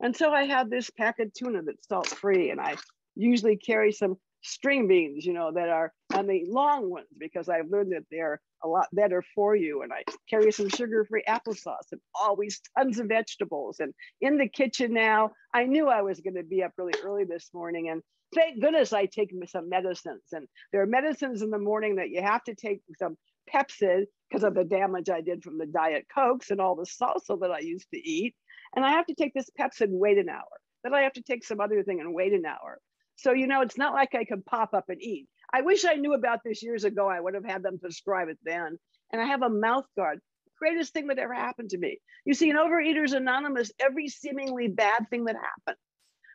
And 0.00 0.16
so 0.16 0.32
I 0.32 0.44
have 0.44 0.70
this 0.70 0.88
pack 0.90 1.18
of 1.18 1.32
tuna 1.32 1.62
that's 1.62 1.88
salt 1.88 2.06
free, 2.06 2.50
and 2.50 2.60
I 2.60 2.76
usually 3.14 3.56
carry 3.56 3.92
some 3.92 4.16
string 4.42 4.86
beans, 4.86 5.24
you 5.24 5.32
know, 5.32 5.50
that 5.50 5.68
are 5.68 5.92
on 6.14 6.26
the 6.26 6.44
long 6.46 6.88
ones 6.90 7.08
because 7.18 7.48
I've 7.48 7.70
learned 7.70 7.92
that 7.92 8.04
they're 8.10 8.40
a 8.62 8.68
lot 8.68 8.86
better 8.92 9.24
for 9.34 9.56
you. 9.56 9.82
And 9.82 9.92
I 9.92 10.04
carry 10.30 10.52
some 10.52 10.68
sugar-free 10.68 11.24
applesauce 11.28 11.90
and 11.90 12.00
always 12.14 12.60
tons 12.78 13.00
of 13.00 13.08
vegetables. 13.08 13.80
And 13.80 13.92
in 14.20 14.38
the 14.38 14.48
kitchen 14.48 14.94
now, 14.94 15.32
I 15.52 15.64
knew 15.64 15.88
I 15.88 16.02
was 16.02 16.20
going 16.20 16.36
to 16.36 16.44
be 16.44 16.62
up 16.62 16.72
really 16.76 16.94
early 17.02 17.24
this 17.24 17.50
morning. 17.52 17.88
And 17.88 18.02
thank 18.34 18.60
goodness 18.60 18.92
I 18.92 19.06
take 19.06 19.32
some 19.46 19.68
medicines. 19.68 20.22
And 20.32 20.46
there 20.72 20.82
are 20.82 20.86
medicines 20.86 21.42
in 21.42 21.50
the 21.50 21.58
morning 21.58 21.96
that 21.96 22.10
you 22.10 22.22
have 22.22 22.44
to 22.44 22.54
take 22.54 22.80
some 22.98 23.16
Pepcid 23.52 24.04
because 24.28 24.44
of 24.44 24.54
the 24.54 24.64
damage 24.64 25.08
I 25.08 25.20
did 25.20 25.42
from 25.42 25.58
the 25.58 25.66
Diet 25.66 26.06
Cokes 26.12 26.50
and 26.50 26.60
all 26.60 26.74
the 26.74 26.84
salsa 26.84 27.40
that 27.40 27.50
I 27.50 27.60
used 27.60 27.88
to 27.92 27.98
eat. 27.98 28.34
And 28.74 28.84
I 28.84 28.90
have 28.90 29.06
to 29.06 29.14
take 29.14 29.34
this 29.34 29.50
Pepcid 29.58 29.82
and 29.82 30.00
wait 30.00 30.18
an 30.18 30.28
hour. 30.28 30.44
Then 30.82 30.94
I 30.94 31.02
have 31.02 31.14
to 31.14 31.22
take 31.22 31.44
some 31.44 31.60
other 31.60 31.82
thing 31.82 32.00
and 32.00 32.14
wait 32.14 32.32
an 32.32 32.44
hour. 32.44 32.80
So, 33.16 33.32
you 33.32 33.46
know, 33.46 33.62
it's 33.62 33.78
not 33.78 33.94
like 33.94 34.14
I 34.14 34.24
can 34.24 34.42
pop 34.42 34.74
up 34.74 34.84
and 34.88 35.02
eat. 35.02 35.28
I 35.52 35.62
wish 35.62 35.84
I 35.84 35.94
knew 35.94 36.12
about 36.12 36.40
this 36.44 36.62
years 36.62 36.84
ago. 36.84 37.08
I 37.08 37.20
would 37.20 37.34
have 37.34 37.44
had 37.44 37.62
them 37.62 37.78
prescribe 37.78 38.28
it 38.28 38.38
then. 38.44 38.78
And 39.12 39.22
I 39.22 39.24
have 39.26 39.42
a 39.42 39.48
mouth 39.48 39.86
guard. 39.96 40.20
Greatest 40.58 40.92
thing 40.92 41.06
that 41.06 41.18
ever 41.18 41.34
happened 41.34 41.70
to 41.70 41.78
me. 41.78 41.98
You 42.24 42.34
see, 42.34 42.50
in 42.50 42.56
Overeaters 42.56 43.14
Anonymous, 43.14 43.70
every 43.78 44.08
seemingly 44.08 44.68
bad 44.68 45.06
thing 45.10 45.24
that 45.24 45.36
happened, 45.36 45.78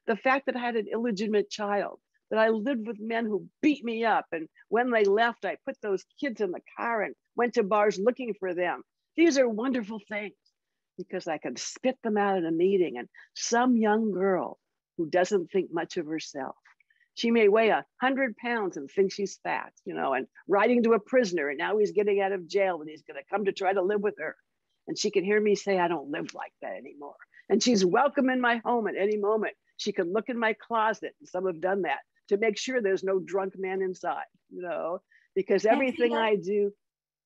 the 0.07 0.15
fact 0.15 0.45
that 0.47 0.55
I 0.55 0.59
had 0.59 0.75
an 0.75 0.87
illegitimate 0.91 1.49
child, 1.49 1.99
that 2.29 2.39
I 2.39 2.49
lived 2.49 2.87
with 2.87 2.99
men 2.99 3.25
who 3.25 3.47
beat 3.61 3.83
me 3.83 4.05
up. 4.05 4.25
And 4.31 4.47
when 4.69 4.89
they 4.89 5.03
left, 5.03 5.45
I 5.45 5.57
put 5.65 5.75
those 5.81 6.05
kids 6.19 6.41
in 6.41 6.51
the 6.51 6.61
car 6.77 7.01
and 7.01 7.13
went 7.35 7.55
to 7.55 7.63
bars 7.63 7.99
looking 7.99 8.33
for 8.39 8.53
them. 8.53 8.81
These 9.17 9.37
are 9.37 9.47
wonderful 9.47 9.99
things 10.09 10.33
because 10.97 11.27
I 11.27 11.37
can 11.37 11.55
spit 11.57 11.97
them 12.03 12.17
out 12.17 12.37
in 12.37 12.45
a 12.45 12.51
meeting. 12.51 12.97
And 12.97 13.07
some 13.35 13.75
young 13.75 14.11
girl 14.11 14.57
who 14.97 15.09
doesn't 15.09 15.51
think 15.51 15.69
much 15.73 15.97
of 15.97 16.05
herself, 16.05 16.55
she 17.13 17.31
may 17.31 17.49
weigh 17.49 17.69
a 17.69 17.85
hundred 17.99 18.37
pounds 18.37 18.77
and 18.77 18.89
think 18.89 19.11
she's 19.11 19.39
fat, 19.43 19.73
you 19.85 19.93
know, 19.93 20.13
and 20.13 20.27
writing 20.47 20.83
to 20.83 20.93
a 20.93 20.99
prisoner, 20.99 21.49
and 21.49 21.57
now 21.57 21.77
he's 21.77 21.91
getting 21.91 22.21
out 22.21 22.31
of 22.31 22.47
jail 22.47 22.79
and 22.79 22.89
he's 22.89 23.03
going 23.03 23.17
to 23.21 23.29
come 23.29 23.45
to 23.45 23.51
try 23.51 23.73
to 23.73 23.81
live 23.81 24.01
with 24.01 24.15
her. 24.19 24.35
And 24.87 24.97
she 24.97 25.11
can 25.11 25.23
hear 25.23 25.39
me 25.39 25.55
say, 25.55 25.77
I 25.77 25.87
don't 25.87 26.09
live 26.09 26.33
like 26.33 26.53
that 26.61 26.73
anymore. 26.73 27.15
And 27.49 27.61
she's 27.61 27.83
welcome 27.83 28.29
in 28.29 28.39
my 28.39 28.61
home 28.63 28.87
at 28.87 28.95
any 28.97 29.17
moment. 29.17 29.53
She 29.81 29.91
can 29.91 30.13
look 30.13 30.29
in 30.29 30.37
my 30.37 30.53
closet, 30.53 31.15
some 31.25 31.47
have 31.47 31.59
done 31.59 31.81
that 31.81 32.01
to 32.27 32.37
make 32.37 32.55
sure 32.55 32.83
there's 32.83 33.03
no 33.03 33.17
drunk 33.17 33.53
man 33.57 33.81
inside, 33.81 34.29
you 34.51 34.61
know, 34.61 35.01
because 35.33 35.65
everything 35.65 36.15
I 36.15 36.35
do. 36.35 36.71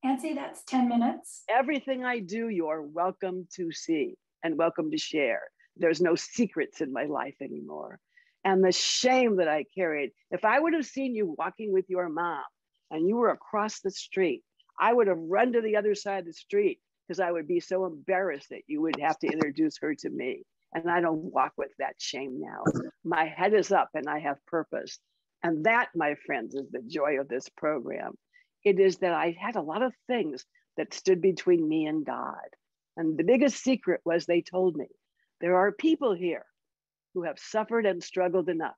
Nanci, 0.05 0.33
that's 0.33 0.63
10 0.63 0.87
minutes. 0.87 1.43
Everything 1.49 2.05
I 2.05 2.19
do, 2.19 2.47
you're 2.47 2.81
welcome 2.81 3.45
to 3.57 3.73
see 3.73 4.15
and 4.41 4.57
welcome 4.57 4.89
to 4.91 4.97
share. 4.97 5.41
There's 5.75 5.99
no 5.99 6.15
secrets 6.15 6.79
in 6.79 6.93
my 6.93 7.03
life 7.07 7.35
anymore. 7.41 7.99
And 8.45 8.63
the 8.63 8.71
shame 8.71 9.35
that 9.35 9.49
I 9.49 9.65
carried, 9.75 10.11
if 10.31 10.45
I 10.45 10.57
would 10.57 10.75
have 10.75 10.85
seen 10.85 11.13
you 11.13 11.35
walking 11.37 11.73
with 11.73 11.89
your 11.89 12.07
mom 12.07 12.45
and 12.89 13.05
you 13.05 13.17
were 13.17 13.31
across 13.31 13.81
the 13.81 13.91
street, 13.91 14.43
I 14.79 14.93
would 14.93 15.07
have 15.07 15.19
run 15.19 15.51
to 15.51 15.61
the 15.61 15.75
other 15.75 15.93
side 15.93 16.19
of 16.19 16.25
the 16.27 16.31
street 16.31 16.79
because 17.05 17.19
I 17.19 17.33
would 17.33 17.49
be 17.49 17.59
so 17.59 17.85
embarrassed 17.85 18.47
that 18.51 18.61
you 18.65 18.81
would 18.81 18.97
have 19.01 19.19
to 19.19 19.27
introduce 19.27 19.77
her 19.81 19.93
to 19.93 20.09
me. 20.09 20.45
And 20.75 20.91
I 20.91 20.99
don't 20.99 21.33
walk 21.33 21.53
with 21.57 21.71
that 21.79 21.95
shame 21.97 22.41
now. 22.41 22.63
My 23.05 23.25
head 23.25 23.53
is 23.53 23.71
up 23.71 23.89
and 23.93 24.09
I 24.09 24.19
have 24.19 24.45
purpose. 24.45 24.99
And 25.41 25.65
that, 25.65 25.87
my 25.95 26.15
friends, 26.25 26.53
is 26.53 26.69
the 26.69 26.81
joy 26.85 27.17
of 27.19 27.29
this 27.29 27.47
program. 27.47 28.11
It 28.65 28.79
is 28.79 28.97
that 28.97 29.13
I 29.13 29.37
had 29.39 29.55
a 29.55 29.61
lot 29.61 29.81
of 29.81 29.93
things 30.07 30.43
that 30.75 30.93
stood 30.93 31.21
between 31.21 31.67
me 31.67 31.85
and 31.85 32.05
God. 32.05 32.49
And 32.97 33.17
the 33.17 33.23
biggest 33.23 33.63
secret 33.63 34.01
was 34.03 34.25
they 34.25 34.41
told 34.41 34.75
me 34.75 34.87
there 35.39 35.55
are 35.55 35.71
people 35.71 36.13
here 36.13 36.45
who 37.13 37.23
have 37.23 37.39
suffered 37.39 37.85
and 37.85 38.03
struggled 38.03 38.49
enough. 38.49 38.75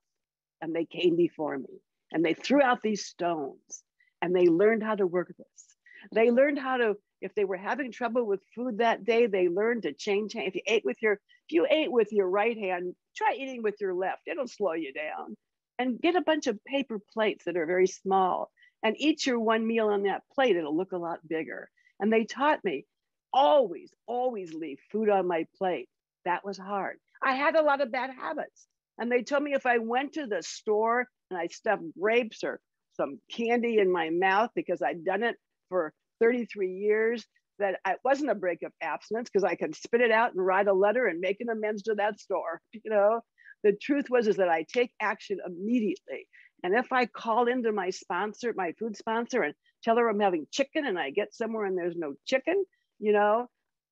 And 0.60 0.72
they 0.72 0.84
came 0.84 1.16
before 1.16 1.58
me 1.58 1.80
and 2.12 2.24
they 2.24 2.34
threw 2.34 2.62
out 2.62 2.80
these 2.80 3.06
stones 3.06 3.82
and 4.22 4.34
they 4.34 4.46
learned 4.46 4.84
how 4.84 4.94
to 4.94 5.06
work 5.06 5.28
this. 5.36 5.76
They 6.12 6.30
learned 6.30 6.60
how 6.60 6.76
to 6.76 6.96
if 7.20 7.34
they 7.34 7.44
were 7.44 7.56
having 7.56 7.92
trouble 7.92 8.24
with 8.24 8.40
food 8.54 8.78
that 8.78 9.04
day, 9.04 9.26
they 9.26 9.48
learned 9.48 9.82
to 9.82 9.92
change. 9.92 10.34
If 10.36 10.54
you 10.54 10.62
ate 10.66 10.84
with 10.84 11.00
your, 11.02 11.14
if 11.14 11.50
you 11.50 11.66
ate 11.68 11.90
with 11.90 12.12
your 12.12 12.28
right 12.28 12.56
hand, 12.56 12.94
try 13.16 13.34
eating 13.36 13.62
with 13.62 13.76
your 13.80 13.94
left. 13.94 14.22
It'll 14.26 14.48
slow 14.48 14.72
you 14.72 14.92
down. 14.92 15.36
And 15.78 16.00
get 16.00 16.16
a 16.16 16.22
bunch 16.22 16.46
of 16.46 16.62
paper 16.64 16.98
plates 17.12 17.44
that 17.44 17.56
are 17.56 17.66
very 17.66 17.86
small 17.86 18.50
and 18.82 18.96
eat 18.98 19.26
your 19.26 19.38
one 19.38 19.66
meal 19.66 19.88
on 19.88 20.04
that 20.04 20.22
plate. 20.32 20.56
It'll 20.56 20.76
look 20.76 20.92
a 20.92 20.98
lot 20.98 21.26
bigger. 21.26 21.68
And 22.00 22.12
they 22.12 22.24
taught 22.24 22.64
me 22.64 22.84
always, 23.32 23.92
always 24.06 24.54
leave 24.54 24.78
food 24.90 25.08
on 25.08 25.26
my 25.26 25.46
plate. 25.56 25.88
That 26.24 26.44
was 26.44 26.58
hard. 26.58 26.98
I 27.22 27.34
had 27.34 27.56
a 27.56 27.62
lot 27.62 27.80
of 27.80 27.92
bad 27.92 28.10
habits. 28.10 28.66
And 28.98 29.10
they 29.10 29.22
told 29.22 29.42
me 29.42 29.54
if 29.54 29.66
I 29.66 29.78
went 29.78 30.14
to 30.14 30.26
the 30.26 30.42
store 30.42 31.06
and 31.30 31.38
I 31.38 31.46
stuffed 31.46 31.82
grapes 31.98 32.42
or 32.42 32.60
some 32.96 33.20
candy 33.30 33.78
in 33.78 33.90
my 33.92 34.10
mouth 34.10 34.50
because 34.54 34.82
I'd 34.82 35.04
done 35.04 35.22
it 35.22 35.36
for 35.68 35.92
33 36.20 36.72
years 36.72 37.24
that 37.58 37.76
it 37.86 37.98
wasn't 38.04 38.30
a 38.30 38.34
break 38.34 38.62
of 38.62 38.72
abstinence 38.80 39.28
because 39.28 39.44
I 39.44 39.54
could 39.54 39.74
spit 39.74 40.00
it 40.00 40.10
out 40.10 40.32
and 40.32 40.44
write 40.44 40.68
a 40.68 40.72
letter 40.72 41.06
and 41.06 41.20
make 41.20 41.38
an 41.40 41.48
amends 41.48 41.82
to 41.84 41.94
that 41.94 42.20
store. 42.20 42.60
You 42.84 42.90
know, 42.90 43.20
the 43.64 43.72
truth 43.72 44.06
was 44.08 44.28
is 44.28 44.36
that 44.36 44.48
I 44.48 44.64
take 44.72 44.92
action 45.00 45.38
immediately. 45.44 46.28
And 46.62 46.74
if 46.74 46.92
I 46.92 47.06
call 47.06 47.46
into 47.48 47.72
my 47.72 47.90
sponsor, 47.90 48.52
my 48.56 48.72
food 48.78 48.96
sponsor, 48.96 49.42
and 49.42 49.54
tell 49.82 49.96
her 49.96 50.08
I'm 50.08 50.20
having 50.20 50.46
chicken 50.50 50.86
and 50.86 50.98
I 50.98 51.10
get 51.10 51.34
somewhere 51.34 51.64
and 51.64 51.76
there's 51.76 51.96
no 51.96 52.14
chicken, 52.24 52.64
you 52.98 53.12
know, 53.12 53.46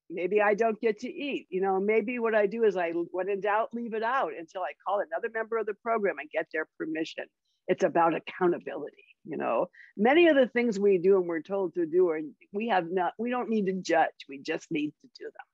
maybe 0.09 0.41
I 0.41 0.53
don't 0.53 0.79
get 0.79 0.99
to 0.99 1.09
eat. 1.09 1.47
You 1.49 1.61
know, 1.61 1.79
maybe 1.79 2.19
what 2.19 2.35
I 2.35 2.45
do 2.47 2.63
is 2.63 2.77
I, 2.77 2.91
when 2.91 3.29
in 3.29 3.41
doubt, 3.41 3.69
leave 3.73 3.93
it 3.93 4.03
out 4.03 4.31
until 4.37 4.61
I 4.61 4.71
call 4.85 4.99
another 5.01 5.29
member 5.33 5.57
of 5.57 5.65
the 5.65 5.75
program 5.75 6.19
and 6.19 6.29
get 6.29 6.47
their 6.53 6.67
permission. 6.77 7.25
It's 7.67 7.83
about 7.83 8.15
accountability 8.15 9.05
you 9.27 9.37
know 9.37 9.67
many 9.95 10.27
of 10.27 10.35
the 10.35 10.47
things 10.47 10.79
we 10.79 10.97
do 10.97 11.17
and 11.17 11.27
we're 11.27 11.41
told 11.41 11.73
to 11.73 11.85
do 11.85 12.09
are 12.09 12.19
we 12.53 12.69
have 12.69 12.89
not 12.89 13.13
we 13.17 13.29
don't 13.29 13.49
need 13.49 13.65
to 13.65 13.73
judge 13.73 14.25
we 14.29 14.39
just 14.39 14.69
need 14.71 14.89
to 15.01 15.07
do 15.19 15.25
them. 15.25 15.45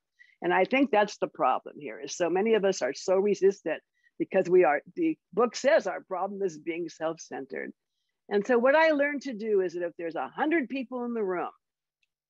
And 0.42 0.54
i 0.54 0.66
think 0.66 0.92
that's 0.92 1.18
the 1.18 1.28
problem 1.28 1.76
here 1.80 2.00
is 2.00 2.16
so 2.16 2.30
many 2.30 2.54
of 2.56 2.66
us 2.66 2.82
are 2.82 2.94
so 2.94 3.16
resistant 3.16 3.82
because 4.20 4.50
we 4.50 4.64
are 4.64 4.82
the 4.96 5.18
book 5.34 5.56
says 5.56 5.88
our 5.88 6.02
problem 6.02 6.42
is 6.42 6.58
being 6.58 6.90
self-centered. 6.90 7.72
And 8.30 8.46
so 8.46 8.58
what 8.58 8.76
i 8.76 8.92
learned 8.92 9.24
to 9.24 9.34
do 9.34 9.62
is 9.62 9.74
that 9.74 9.84
if 9.84 9.94
there's 9.98 10.16
100 10.16 10.70
people 10.70 11.06
in 11.06 11.14
the 11.14 11.24
room 11.24 11.52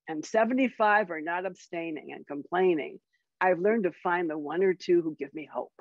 and 0.08 0.26
75 0.26 1.12
are 1.12 1.22
not 1.22 1.46
abstaining 1.46 2.12
and 2.14 2.26
complaining 2.28 3.00
i've 3.42 3.60
learned 3.60 3.84
to 3.84 3.92
find 4.04 4.30
the 4.30 4.38
one 4.38 4.64
or 4.64 4.74
two 4.74 5.02
who 5.02 5.16
give 5.16 5.34
me 5.34 5.48
hope. 5.52 5.74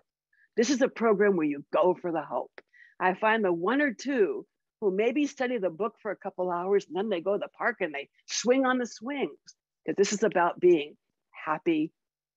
This 0.57 0.71
is 0.71 0.83
a 0.83 0.88
program 0.88 1.37
where 1.37 1.47
you 1.47 1.64
go 1.73 1.95
for 2.00 2.12
the 2.12 2.23
hope. 2.23 2.52
I 3.00 3.14
find 3.14 3.45
the 3.45 3.52
one 3.52 3.81
or 3.81 3.95
two 3.95 4.47
who 4.83 4.91
maybe 4.91 5.27
study 5.29 5.59
the 5.59 5.71
book 5.71 5.95
for 6.03 6.11
a 6.11 6.17
couple 6.17 6.51
hours 6.51 6.85
and 6.89 6.97
then 6.97 7.09
they 7.09 7.21
go 7.21 7.35
to 7.35 7.39
the 7.39 7.49
park 7.57 7.77
and 7.81 7.95
they 7.95 8.09
swing 8.27 8.67
on 8.67 8.79
the 8.79 8.87
swings 8.87 9.39
because 9.85 9.97
this 9.97 10.12
is 10.12 10.25
about 10.25 10.59
being 10.59 10.97
happy, 11.31 11.93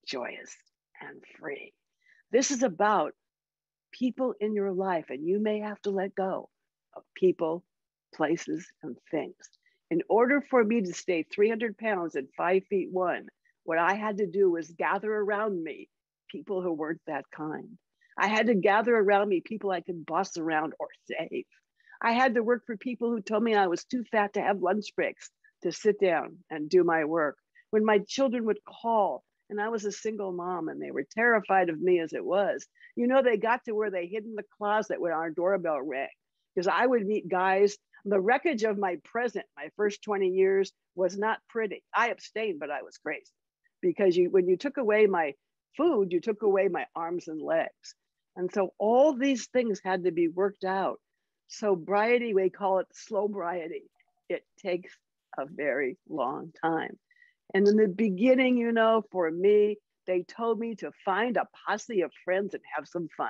joyous, 0.08 0.56
and 1.02 1.24
free. 1.40 1.74
This 2.32 2.52
is 2.52 2.62
about 2.62 3.14
people 3.92 4.36
in 4.40 4.54
your 4.54 4.72
life, 4.72 5.06
and 5.10 5.26
you 5.26 5.40
may 5.40 5.60
have 5.60 5.82
to 5.82 5.90
let 5.90 6.14
go 6.14 6.50
of 6.96 7.02
people, 7.16 7.64
places, 8.14 8.68
and 8.84 8.96
things. 9.10 9.36
In 9.90 10.04
order 10.08 10.40
for 10.40 10.64
me 10.64 10.82
to 10.82 10.94
stay 10.94 11.24
300 11.24 11.76
pounds 11.80 12.14
and 12.14 12.28
five 12.38 12.64
feet 12.70 12.90
one, 12.92 13.26
what 13.64 13.80
I 13.80 13.96
had 13.96 14.18
to 14.20 14.28
do 14.28 14.52
was 14.52 14.70
gather 14.70 15.12
around 15.12 15.64
me 15.64 15.90
people 16.30 16.62
who 16.62 16.74
weren't 16.74 17.02
that 17.08 17.26
kind. 17.36 17.80
I 18.20 18.28
had 18.28 18.48
to 18.48 18.56
gather 18.56 18.96
around 18.96 19.30
me 19.30 19.42
people 19.42 19.72
I 19.72 19.82
could 19.82 20.06
boss 20.06 20.38
around 20.38 20.74
or 20.80 20.90
save. 21.08 21.46
I 22.06 22.12
had 22.12 22.36
to 22.36 22.44
work 22.44 22.68
for 22.68 22.78
people 22.78 23.10
who 23.10 23.20
told 23.20 23.42
me 23.42 23.56
I 23.56 23.66
was 23.66 23.84
too 23.84 24.04
fat 24.12 24.34
to 24.34 24.42
have 24.42 24.62
lunch 24.62 24.96
breaks 24.96 25.32
to 25.64 25.72
sit 25.72 26.00
down 26.00 26.38
and 26.52 26.70
do 26.70 26.84
my 26.84 27.04
work. 27.04 27.36
When 27.72 27.84
my 27.84 27.98
children 28.08 28.46
would 28.46 28.60
call, 28.64 29.24
and 29.50 29.60
I 29.60 29.70
was 29.70 29.86
a 29.86 29.92
single 29.92 30.32
mom 30.32 30.70
and 30.70 30.80
they 30.80 30.92
were 30.92 31.08
terrified 31.18 31.70
of 31.70 31.82
me 31.82 32.00
as 32.00 32.14
it 32.14 32.24
was, 32.24 32.68
you 32.96 33.08
know, 33.08 33.24
they 33.24 33.38
got 33.38 33.66
to 33.66 33.72
where 33.72 33.90
they 33.90 34.06
hid 34.06 34.24
in 34.24 34.36
the 34.36 34.46
closet 34.56 35.02
when 35.02 35.14
our 35.14 35.32
doorbell 35.32 35.82
rang. 35.82 36.08
Because 36.54 36.68
I 36.68 36.86
would 36.86 37.08
meet 37.08 37.28
guys, 37.28 37.76
the 38.06 38.22
wreckage 38.22 38.62
of 38.62 38.78
my 38.78 38.98
present, 39.04 39.48
my 39.58 39.70
first 39.76 40.04
20 40.04 40.28
years 40.28 40.72
was 40.94 41.18
not 41.18 41.40
pretty. 41.50 41.84
I 41.92 42.10
abstained, 42.10 42.60
but 42.60 42.70
I 42.70 42.84
was 42.84 43.00
crazy 43.00 43.32
because 43.82 44.16
you, 44.16 44.30
when 44.30 44.48
you 44.48 44.58
took 44.58 44.78
away 44.78 45.08
my 45.08 45.34
food, 45.76 46.14
you 46.14 46.22
took 46.22 46.44
away 46.44 46.68
my 46.68 46.86
arms 46.96 47.28
and 47.28 47.42
legs. 47.42 47.96
And 48.36 48.54
so 48.54 48.76
all 48.78 49.18
these 49.18 49.48
things 49.48 49.82
had 49.84 50.04
to 50.04 50.12
be 50.12 50.28
worked 50.28 50.66
out 50.66 51.00
sobriety, 51.48 52.34
we 52.34 52.50
call 52.50 52.80
it 52.80 52.88
slow 52.94 53.28
sobriety. 53.28 53.84
It 54.30 54.44
takes 54.62 54.94
a 55.38 55.46
very 55.46 55.98
long 56.10 56.52
time. 56.62 56.98
And 57.54 57.68
in 57.68 57.76
the 57.76 57.88
beginning, 57.88 58.58
you 58.58 58.72
know, 58.72 59.04
for 59.12 59.30
me, 59.30 59.78
they 60.08 60.24
told 60.24 60.60
me 60.60 60.76
to 60.76 60.92
find 61.04 61.38
a 61.38 61.48
posse 61.68 62.02
of 62.02 62.12
friends 62.24 62.54
and 62.54 62.64
have 62.76 62.88
some 62.88 63.08
fun, 63.16 63.30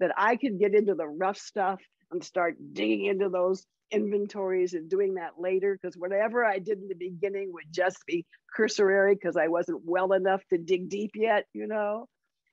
that 0.00 0.12
I 0.16 0.36
could 0.36 0.58
get 0.58 0.74
into 0.74 0.94
the 0.94 1.06
rough 1.06 1.38
stuff 1.38 1.80
and 2.10 2.22
start 2.22 2.56
digging 2.72 3.06
into 3.06 3.28
those 3.28 3.66
inventories 3.90 4.74
and 4.74 4.90
doing 4.90 5.14
that 5.14 5.38
later 5.38 5.78
because 5.80 5.96
whatever 5.96 6.44
I 6.44 6.58
did 6.58 6.78
in 6.78 6.88
the 6.88 6.94
beginning 6.94 7.52
would 7.52 7.70
just 7.70 7.98
be 8.06 8.26
cursory 8.54 9.14
because 9.14 9.36
I 9.36 9.48
wasn't 9.48 9.82
well 9.84 10.12
enough 10.12 10.42
to 10.50 10.58
dig 10.58 10.88
deep 10.88 11.12
yet, 11.14 11.46
you 11.52 11.66
know? 11.66 12.08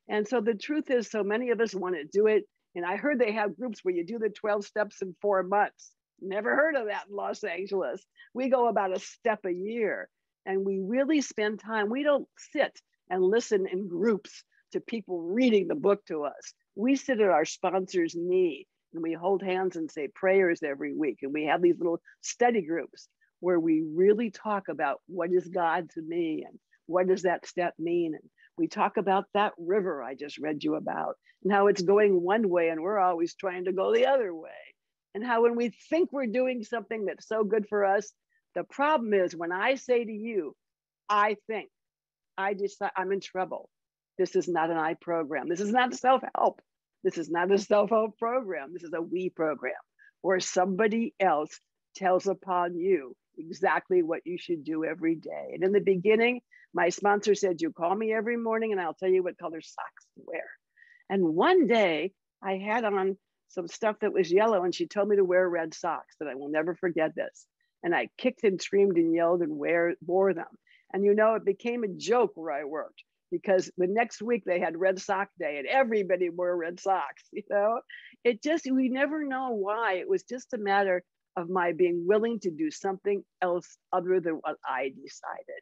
And 0.08 0.28
so 0.28 0.42
the 0.42 0.54
truth 0.54 0.90
is, 0.90 1.10
so 1.10 1.24
many 1.24 1.50
of 1.50 1.60
us 1.60 1.74
want 1.74 1.96
to 1.96 2.04
do 2.06 2.28
it. 2.28 2.44
And 2.76 2.86
I 2.86 2.96
heard 2.98 3.20
they 3.20 3.34
have 3.34 3.58
groups 3.58 3.80
where 3.84 3.94
you 3.94 4.06
do 4.06 4.20
the 4.20 4.30
12 4.30 4.66
steps 4.66 5.02
in 5.02 5.16
four 5.22 5.44
months. 5.44 5.92
Never 6.22 6.56
heard 6.56 6.76
of 6.76 6.88
that 6.88 7.06
in 7.10 7.16
Los 7.16 7.44
Angeles. 7.44 8.04
We 8.34 8.50
go 8.50 8.68
about 8.68 8.96
a 8.96 9.00
step 9.00 9.46
a 9.46 9.52
year 9.52 10.10
and 10.46 10.66
we 10.66 10.80
really 10.80 11.22
spend 11.22 11.60
time. 11.60 11.90
We 11.90 12.04
don't 12.04 12.28
sit 12.38 12.80
and 13.10 13.24
listen 13.24 13.68
in 13.68 13.88
groups 13.88 14.44
to 14.72 14.80
people 14.80 15.22
reading 15.22 15.68
the 15.68 15.76
book 15.76 16.06
to 16.08 16.24
us. 16.24 16.54
We 16.76 16.96
sit 16.96 17.20
at 17.20 17.30
our 17.30 17.46
sponsor's 17.46 18.16
knee 18.16 18.68
and 18.94 19.04
we 19.04 19.14
hold 19.14 19.44
hands 19.44 19.76
and 19.76 19.90
say 19.92 20.08
prayers 20.14 20.62
every 20.64 20.94
week. 20.94 21.20
And 21.22 21.34
we 21.34 21.46
have 21.46 21.62
these 21.62 21.78
little 21.78 22.02
study 22.22 22.62
groups 22.62 23.08
where 23.40 23.60
we 23.60 23.84
really 23.94 24.32
talk 24.32 24.68
about 24.70 25.02
what 25.08 25.32
is 25.32 25.48
God 25.48 25.90
to 25.92 26.02
me 26.02 26.46
and 26.48 26.58
what 26.86 27.08
does 27.08 27.24
that 27.24 27.46
step 27.46 27.74
mean. 27.78 28.14
And 28.16 28.30
we 28.58 28.68
talk 28.68 28.98
about 28.98 29.26
that 29.34 29.54
river 29.58 30.04
I 30.04 30.16
just 30.16 30.38
read 30.38 30.64
you 30.64 30.76
about 30.76 31.16
and 31.44 31.52
how 31.52 31.68
it's 31.68 31.82
going 31.82 32.22
one 32.22 32.50
way 32.50 32.70
and 32.70 32.82
we're 32.82 33.00
always 33.00 33.36
trying 33.36 33.66
to 33.66 33.74
go 33.74 33.94
the 33.94 34.06
other 34.06 34.34
way. 34.34 34.50
And 35.16 35.24
how 35.24 35.44
when 35.44 35.56
we 35.56 35.70
think 35.90 36.12
we're 36.12 36.28
doing 36.28 36.64
something 36.64 37.06
that's 37.06 37.28
so 37.28 37.44
good 37.44 37.68
for 37.68 37.86
us, 37.86 38.12
the 38.56 38.64
problem 38.64 39.14
is 39.14 39.36
when 39.36 39.52
I 39.52 39.76
say 39.76 40.04
to 40.04 40.12
you, 40.12 40.56
I 41.10 41.38
think, 41.48 41.70
I 42.38 42.54
decide 42.54 42.92
I'm 42.96 43.12
in 43.12 43.20
trouble. 43.20 43.70
This 44.18 44.36
is 44.36 44.48
not 44.48 44.70
an 44.70 44.78
I 44.78 44.96
program. 44.96 45.50
This 45.50 45.60
is 45.60 45.72
not 45.72 45.94
self 45.94 46.22
help. 46.36 46.62
This 47.04 47.18
is 47.18 47.30
not 47.30 47.52
a 47.52 47.58
self 47.58 47.90
help 47.90 48.18
program. 48.18 48.74
This 48.74 48.84
is 48.84 48.94
a 48.94 49.02
we 49.02 49.30
program 49.30 49.74
where 50.22 50.40
somebody 50.40 51.14
else 51.20 51.60
tells 51.96 52.28
upon 52.28 52.76
you 52.76 53.16
exactly 53.38 54.02
what 54.02 54.22
you 54.26 54.38
should 54.38 54.64
do 54.64 54.86
every 54.86 55.16
day. 55.16 55.52
And 55.54 55.64
in 55.64 55.72
the 55.72 55.82
beginning, 55.82 56.42
my 56.74 56.90
sponsor 56.90 57.36
said, 57.36 57.62
You 57.62 57.72
call 57.72 57.96
me 57.96 58.14
every 58.14 58.38
morning 58.38 58.72
and 58.72 58.82
I'll 58.82 58.94
tell 58.94 59.10
you 59.10 59.24
what 59.24 59.38
color 59.38 59.62
socks 59.62 60.06
to 60.16 60.24
wear. 60.26 60.46
And 61.10 61.36
one 61.36 61.68
day 61.68 62.14
I 62.44 62.58
had 62.58 62.84
on 62.86 63.18
some 63.50 63.68
stuff 63.68 63.98
that 64.02 64.14
was 64.14 64.32
yellow 64.32 64.64
and 64.64 64.74
she 64.74 64.88
told 64.88 65.08
me 65.08 65.16
to 65.18 65.24
wear 65.24 65.48
red 65.48 65.74
socks, 65.74 66.16
and 66.20 66.30
I 66.30 66.36
will 66.36 66.50
never 66.50 66.76
forget 66.76 67.16
this. 67.16 67.46
And 67.84 67.94
I 67.94 68.10
kicked 68.18 68.44
and 68.44 68.62
screamed 68.62 68.98
and 68.98 69.14
yelled 69.14 69.42
and 69.42 69.58
wear, 69.58 69.96
wore 70.06 70.34
them. 70.34 70.46
And 70.94 71.04
you 71.04 71.14
know, 71.14 71.36
it 71.36 71.46
became 71.46 71.84
a 71.84 71.88
joke 71.88 72.32
where 72.36 72.52
I 72.52 72.64
worked 72.64 73.04
because 73.32 73.70
the 73.78 73.88
next 73.88 74.22
week 74.22 74.44
they 74.46 74.60
had 74.60 74.80
Red 74.80 75.00
sock 75.00 75.28
Day 75.40 75.58
and 75.58 75.68
everybody 75.68 76.30
wore 76.30 76.56
red 76.56 76.80
socks, 76.80 77.24
you 77.32 77.44
know? 77.50 77.82
It 78.24 78.42
just, 78.42 78.68
we 78.72 78.90
never 78.90 79.26
know 79.26 79.52
why. 79.52 79.96
It 79.96 80.08
was 80.08 80.24
just 80.24 80.54
a 80.54 80.58
matter 80.58 81.04
of 81.36 81.50
my 81.50 81.74
being 81.74 82.06
willing 82.08 82.40
to 82.42 82.52
do 82.52 82.70
something 82.70 83.24
else 83.42 83.78
other 83.92 84.20
than 84.20 84.36
what 84.36 84.58
I 84.64 84.90
decided. 84.90 85.62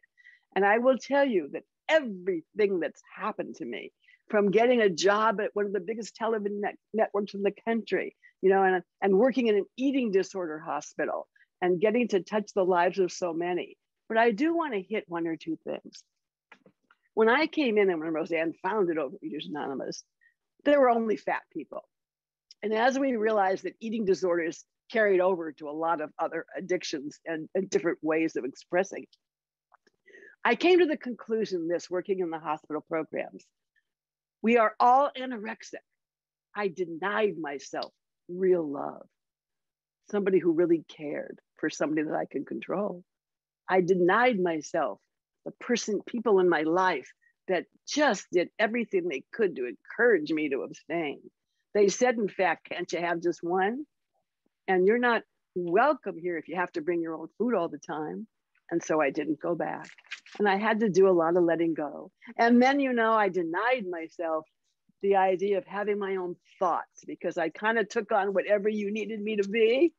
And 0.54 0.64
I 0.64 0.78
will 0.78 0.98
tell 0.98 1.24
you 1.24 1.48
that 1.52 1.62
everything 1.88 2.80
that's 2.80 3.02
happened 3.14 3.56
to 3.56 3.64
me, 3.64 3.92
from 4.28 4.50
getting 4.50 4.80
a 4.80 4.88
job 4.88 5.40
at 5.40 5.50
one 5.54 5.66
of 5.66 5.72
the 5.72 5.80
biggest 5.80 6.14
television 6.14 6.60
net- 6.60 6.78
networks 6.94 7.34
in 7.34 7.42
the 7.42 7.54
country, 7.66 8.16
you 8.40 8.50
know, 8.50 8.62
and, 8.62 8.82
and 9.02 9.18
working 9.18 9.48
in 9.48 9.56
an 9.56 9.66
eating 9.76 10.10
disorder 10.10 10.58
hospital 10.58 11.28
and 11.60 11.80
getting 11.80 12.08
to 12.08 12.20
touch 12.20 12.52
the 12.54 12.64
lives 12.64 12.98
of 12.98 13.12
so 13.12 13.32
many. 13.32 13.76
But 14.08 14.18
I 14.18 14.30
do 14.30 14.56
want 14.56 14.74
to 14.74 14.82
hit 14.82 15.04
one 15.06 15.26
or 15.26 15.36
two 15.36 15.58
things. 15.64 16.02
When 17.14 17.28
I 17.28 17.46
came 17.46 17.76
in 17.76 17.90
and 17.90 18.00
when 18.00 18.12
Rozanne 18.12 18.54
founded 18.62 18.96
Overeaters 18.96 19.48
Anonymous, 19.48 20.02
there 20.64 20.80
were 20.80 20.90
only 20.90 21.16
fat 21.16 21.42
people. 21.52 21.82
And 22.62 22.72
as 22.72 22.98
we 22.98 23.16
realized 23.16 23.64
that 23.64 23.74
eating 23.80 24.04
disorders 24.04 24.64
carried 24.90 25.20
over 25.20 25.52
to 25.52 25.68
a 25.68 25.72
lot 25.72 26.00
of 26.00 26.10
other 26.18 26.46
addictions 26.56 27.18
and, 27.26 27.48
and 27.54 27.68
different 27.68 27.98
ways 28.02 28.36
of 28.36 28.44
expressing, 28.44 29.06
I 30.44 30.56
came 30.56 30.80
to 30.80 30.86
the 30.86 30.96
conclusion 30.96 31.68
this 31.68 31.88
working 31.88 32.20
in 32.20 32.30
the 32.30 32.38
hospital 32.38 32.84
programs. 32.88 33.44
We 34.42 34.58
are 34.58 34.74
all 34.80 35.10
anorexic. 35.16 35.84
I 36.54 36.68
denied 36.68 37.34
myself 37.40 37.92
real 38.28 38.68
love, 38.68 39.06
somebody 40.10 40.40
who 40.40 40.52
really 40.52 40.84
cared 40.88 41.38
for 41.58 41.70
somebody 41.70 42.02
that 42.02 42.14
I 42.14 42.24
could 42.24 42.46
control. 42.46 43.04
I 43.68 43.80
denied 43.80 44.40
myself 44.40 44.98
the 45.44 45.52
person, 45.52 46.00
people 46.06 46.40
in 46.40 46.48
my 46.48 46.62
life 46.62 47.10
that 47.48 47.66
just 47.88 48.26
did 48.32 48.48
everything 48.58 49.08
they 49.08 49.24
could 49.32 49.56
to 49.56 49.66
encourage 49.66 50.30
me 50.32 50.48
to 50.48 50.62
abstain. 50.62 51.20
They 51.74 51.88
said, 51.88 52.16
in 52.16 52.28
fact, 52.28 52.68
can't 52.68 52.92
you 52.92 53.00
have 53.00 53.22
just 53.22 53.42
one? 53.42 53.84
And 54.68 54.86
you're 54.86 54.98
not 54.98 55.22
welcome 55.54 56.16
here 56.18 56.36
if 56.36 56.48
you 56.48 56.56
have 56.56 56.72
to 56.72 56.82
bring 56.82 57.00
your 57.00 57.14
own 57.14 57.28
food 57.38 57.54
all 57.54 57.68
the 57.68 57.78
time. 57.78 58.26
And 58.70 58.82
so 58.82 59.00
I 59.00 59.10
didn't 59.10 59.40
go 59.40 59.54
back. 59.54 59.88
And 60.38 60.48
I 60.48 60.56
had 60.56 60.80
to 60.80 60.88
do 60.88 61.08
a 61.08 61.10
lot 61.12 61.36
of 61.36 61.44
letting 61.44 61.74
go. 61.74 62.10
And 62.38 62.60
then, 62.62 62.80
you 62.80 62.92
know, 62.92 63.12
I 63.12 63.28
denied 63.28 63.84
myself 63.88 64.46
the 65.02 65.16
idea 65.16 65.58
of 65.58 65.66
having 65.66 65.98
my 65.98 66.16
own 66.16 66.36
thoughts 66.58 67.04
because 67.06 67.36
I 67.36 67.50
kind 67.50 67.78
of 67.78 67.88
took 67.88 68.12
on 68.12 68.32
whatever 68.32 68.68
you 68.68 68.92
needed 68.92 69.20
me 69.20 69.36
to 69.36 69.48
be. 69.48 69.92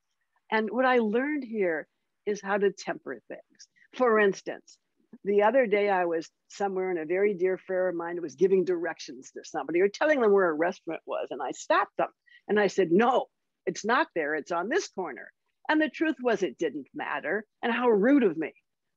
And 0.52 0.70
what 0.72 0.86
I 0.86 1.00
learned 1.00 1.44
here 1.44 1.88
is 2.26 2.42
how 2.42 2.58
to 2.58 2.72
temper 2.72 3.22
things. 3.28 3.68
For 3.96 4.20
instance, 4.20 4.78
the 5.24 5.44
other 5.44 5.68
day 5.68 5.90
I 5.90 6.06
was 6.06 6.30
somewhere 6.48 6.90
and 6.90 7.00
a 7.00 7.06
very 7.06 7.34
dear 7.34 7.58
friend 7.58 7.90
of 7.90 7.96
mine 7.96 8.22
was 8.22 8.36
giving 8.36 8.66
directions 8.66 9.32
to 9.32 9.42
somebody 9.44 9.82
or 9.82 9.88
telling 9.88 10.22
them 10.22 10.32
where 10.32 10.50
a 10.50 10.54
restaurant 10.54 11.02
was. 11.06 11.28
And 11.30 11.42
I 11.42 11.52
stopped 11.52 11.98
them 11.98 12.10
and 12.48 12.60
I 12.60 12.68
said, 12.68 12.92
No, 12.92 13.28
it's 13.66 13.86
not 13.86 14.08
there. 14.16 14.36
It's 14.36 14.52
on 14.52 14.70
this 14.70 14.88
corner. 14.88 15.32
And 15.70 15.80
the 15.80 15.90
truth 15.90 16.16
was, 16.22 16.44
it 16.44 16.58
didn't 16.58 16.88
matter. 16.94 17.46
And 17.62 17.72
how 17.72 17.90
rude 17.90 18.24
of 18.24 18.38
me. 18.38 18.54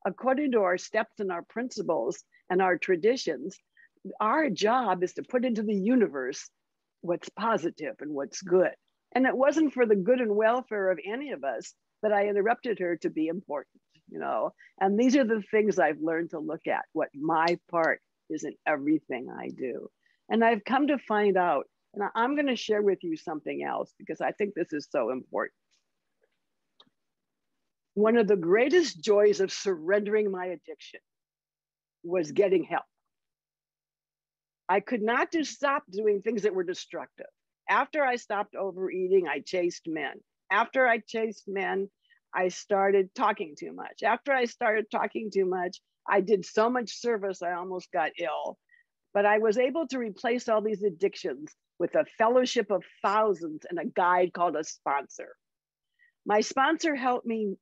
According 0.06 0.52
to 0.52 0.60
our 0.60 0.78
steps 0.78 1.20
and 1.20 1.30
our 1.30 1.42
principles 1.42 2.24
and 2.48 2.62
our 2.62 2.78
traditions, 2.78 3.58
our 4.20 4.48
job 4.48 5.02
is 5.02 5.12
to 5.14 5.22
put 5.22 5.44
into 5.44 5.62
the 5.62 5.74
universe 5.74 6.48
what's 7.02 7.28
positive 7.28 7.96
and 8.00 8.12
what's 8.12 8.40
good. 8.40 8.72
And 9.14 9.26
it 9.26 9.36
wasn't 9.36 9.74
for 9.74 9.84
the 9.84 9.96
good 9.96 10.20
and 10.20 10.34
welfare 10.34 10.90
of 10.90 10.98
any 11.04 11.32
of 11.32 11.44
us 11.44 11.74
that 12.02 12.12
I 12.12 12.28
interrupted 12.28 12.78
her 12.78 12.96
to 12.98 13.10
be 13.10 13.26
important 13.26 13.80
you 14.08 14.18
know? 14.18 14.52
And 14.80 14.98
these 14.98 15.16
are 15.16 15.24
the 15.24 15.42
things 15.50 15.78
i've 15.78 16.00
learned 16.00 16.30
to 16.30 16.38
look 16.38 16.66
at 16.66 16.84
what 16.92 17.08
my 17.14 17.58
part 17.70 18.00
is 18.30 18.44
in 18.44 18.54
everything 18.66 19.28
i 19.30 19.48
do. 19.48 19.88
And 20.28 20.44
i've 20.44 20.64
come 20.64 20.88
to 20.88 20.98
find 20.98 21.36
out 21.36 21.66
and 21.94 22.08
i'm 22.14 22.34
going 22.34 22.46
to 22.46 22.56
share 22.56 22.82
with 22.82 23.02
you 23.02 23.16
something 23.16 23.64
else 23.64 23.92
because 23.98 24.20
i 24.20 24.32
think 24.32 24.54
this 24.54 24.72
is 24.72 24.88
so 24.90 25.10
important 25.10 25.54
one 27.96 28.16
of 28.16 28.28
the 28.28 28.36
greatest 28.36 29.02
joys 29.02 29.40
of 29.40 29.52
surrendering 29.52 30.30
my 30.30 30.46
addiction 30.46 31.00
was 32.04 32.30
getting 32.32 32.64
help 32.64 32.84
i 34.68 34.80
could 34.80 35.02
not 35.02 35.32
just 35.32 35.52
stop 35.52 35.82
doing 35.90 36.22
things 36.22 36.42
that 36.42 36.54
were 36.54 36.64
destructive 36.64 37.26
after 37.68 38.04
i 38.04 38.16
stopped 38.16 38.54
overeating 38.54 39.26
i 39.26 39.40
chased 39.40 39.88
men 39.88 40.12
after 40.50 40.86
i 40.86 40.98
chased 40.98 41.44
men 41.48 41.88
I 42.36 42.48
started 42.48 43.14
talking 43.14 43.54
too 43.58 43.72
much. 43.72 44.02
After 44.02 44.32
I 44.32 44.44
started 44.44 44.90
talking 44.90 45.30
too 45.32 45.46
much, 45.46 45.80
I 46.06 46.20
did 46.20 46.44
so 46.44 46.68
much 46.68 47.00
service, 47.00 47.42
I 47.42 47.52
almost 47.52 47.90
got 47.92 48.12
ill. 48.20 48.58
But 49.14 49.24
I 49.24 49.38
was 49.38 49.56
able 49.56 49.86
to 49.88 49.98
replace 49.98 50.46
all 50.46 50.60
these 50.60 50.82
addictions 50.82 51.54
with 51.78 51.94
a 51.94 52.04
fellowship 52.18 52.70
of 52.70 52.84
thousands 53.02 53.64
and 53.68 53.78
a 53.78 53.86
guide 53.86 54.34
called 54.34 54.54
a 54.56 54.64
sponsor. 54.64 55.34
My 56.26 56.42
sponsor 56.42 56.94
helped 56.94 57.26
me 57.26 57.56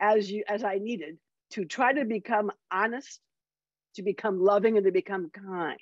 as 0.00 0.30
you 0.30 0.44
as 0.48 0.64
I 0.64 0.78
needed 0.78 1.18
to 1.50 1.64
try 1.64 1.92
to 1.92 2.04
become 2.04 2.50
honest, 2.70 3.20
to 3.94 4.02
become 4.02 4.40
loving, 4.40 4.76
and 4.76 4.84
to 4.86 4.92
become 4.92 5.30
kind, 5.30 5.78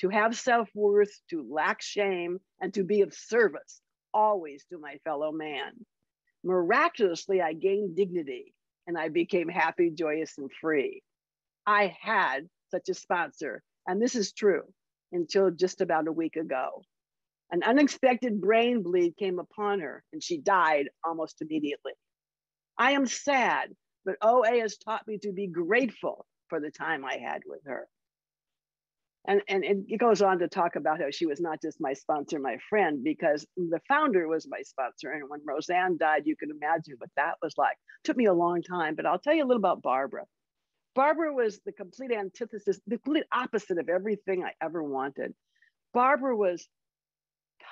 to 0.00 0.08
have 0.08 0.38
self-worth, 0.38 1.10
to 1.30 1.46
lack 1.50 1.82
shame, 1.82 2.38
and 2.60 2.72
to 2.74 2.84
be 2.84 3.02
of 3.02 3.12
service 3.12 3.80
always 4.14 4.64
to 4.70 4.78
my 4.78 4.96
fellow 5.04 5.32
man. 5.32 5.72
Miraculously, 6.44 7.42
I 7.42 7.52
gained 7.52 7.96
dignity 7.96 8.54
and 8.86 8.96
I 8.96 9.08
became 9.08 9.48
happy, 9.48 9.90
joyous, 9.90 10.38
and 10.38 10.50
free. 10.60 11.02
I 11.66 11.96
had 12.00 12.48
such 12.70 12.88
a 12.88 12.94
sponsor, 12.94 13.62
and 13.86 14.00
this 14.00 14.14
is 14.14 14.32
true 14.32 14.62
until 15.12 15.50
just 15.50 15.80
about 15.80 16.06
a 16.06 16.12
week 16.12 16.36
ago. 16.36 16.82
An 17.50 17.62
unexpected 17.62 18.40
brain 18.40 18.82
bleed 18.82 19.16
came 19.16 19.38
upon 19.38 19.80
her 19.80 20.02
and 20.12 20.22
she 20.22 20.38
died 20.38 20.88
almost 21.04 21.42
immediately. 21.42 21.92
I 22.78 22.92
am 22.92 23.06
sad, 23.06 23.70
but 24.04 24.16
OA 24.22 24.60
has 24.60 24.76
taught 24.76 25.06
me 25.06 25.18
to 25.18 25.32
be 25.32 25.46
grateful 25.46 26.26
for 26.48 26.60
the 26.60 26.70
time 26.70 27.04
I 27.04 27.16
had 27.16 27.42
with 27.46 27.62
her 27.66 27.88
and, 29.26 29.42
and 29.48 29.64
it 29.64 29.98
goes 29.98 30.22
on 30.22 30.38
to 30.38 30.48
talk 30.48 30.76
about 30.76 31.00
how 31.00 31.10
she 31.10 31.26
was 31.26 31.40
not 31.40 31.60
just 31.60 31.80
my 31.80 31.92
sponsor, 31.92 32.38
my 32.38 32.58
friend, 32.70 33.02
because 33.02 33.44
the 33.56 33.80
founder 33.88 34.28
was 34.28 34.46
my 34.48 34.62
sponsor. 34.62 35.10
And 35.10 35.24
when 35.28 35.40
Rozanne 35.40 35.98
died, 35.98 36.22
you 36.26 36.36
can 36.36 36.50
imagine 36.50 36.94
what 36.98 37.10
that 37.16 37.34
was 37.42 37.54
like. 37.58 37.72
It 37.72 38.06
took 38.06 38.16
me 38.16 38.26
a 38.26 38.32
long 38.32 38.62
time, 38.62 38.94
but 38.94 39.04
I'll 39.04 39.18
tell 39.18 39.34
you 39.34 39.42
a 39.42 39.46
little 39.46 39.60
about 39.60 39.82
Barbara. 39.82 40.24
Barbara 40.94 41.34
was 41.34 41.60
the 41.66 41.72
complete 41.72 42.12
antithesis, 42.12 42.80
the 42.86 42.98
complete 42.98 43.24
opposite 43.32 43.78
of 43.78 43.88
everything 43.88 44.44
I 44.44 44.52
ever 44.62 44.82
wanted. 44.82 45.34
Barbara 45.92 46.36
was 46.36 46.68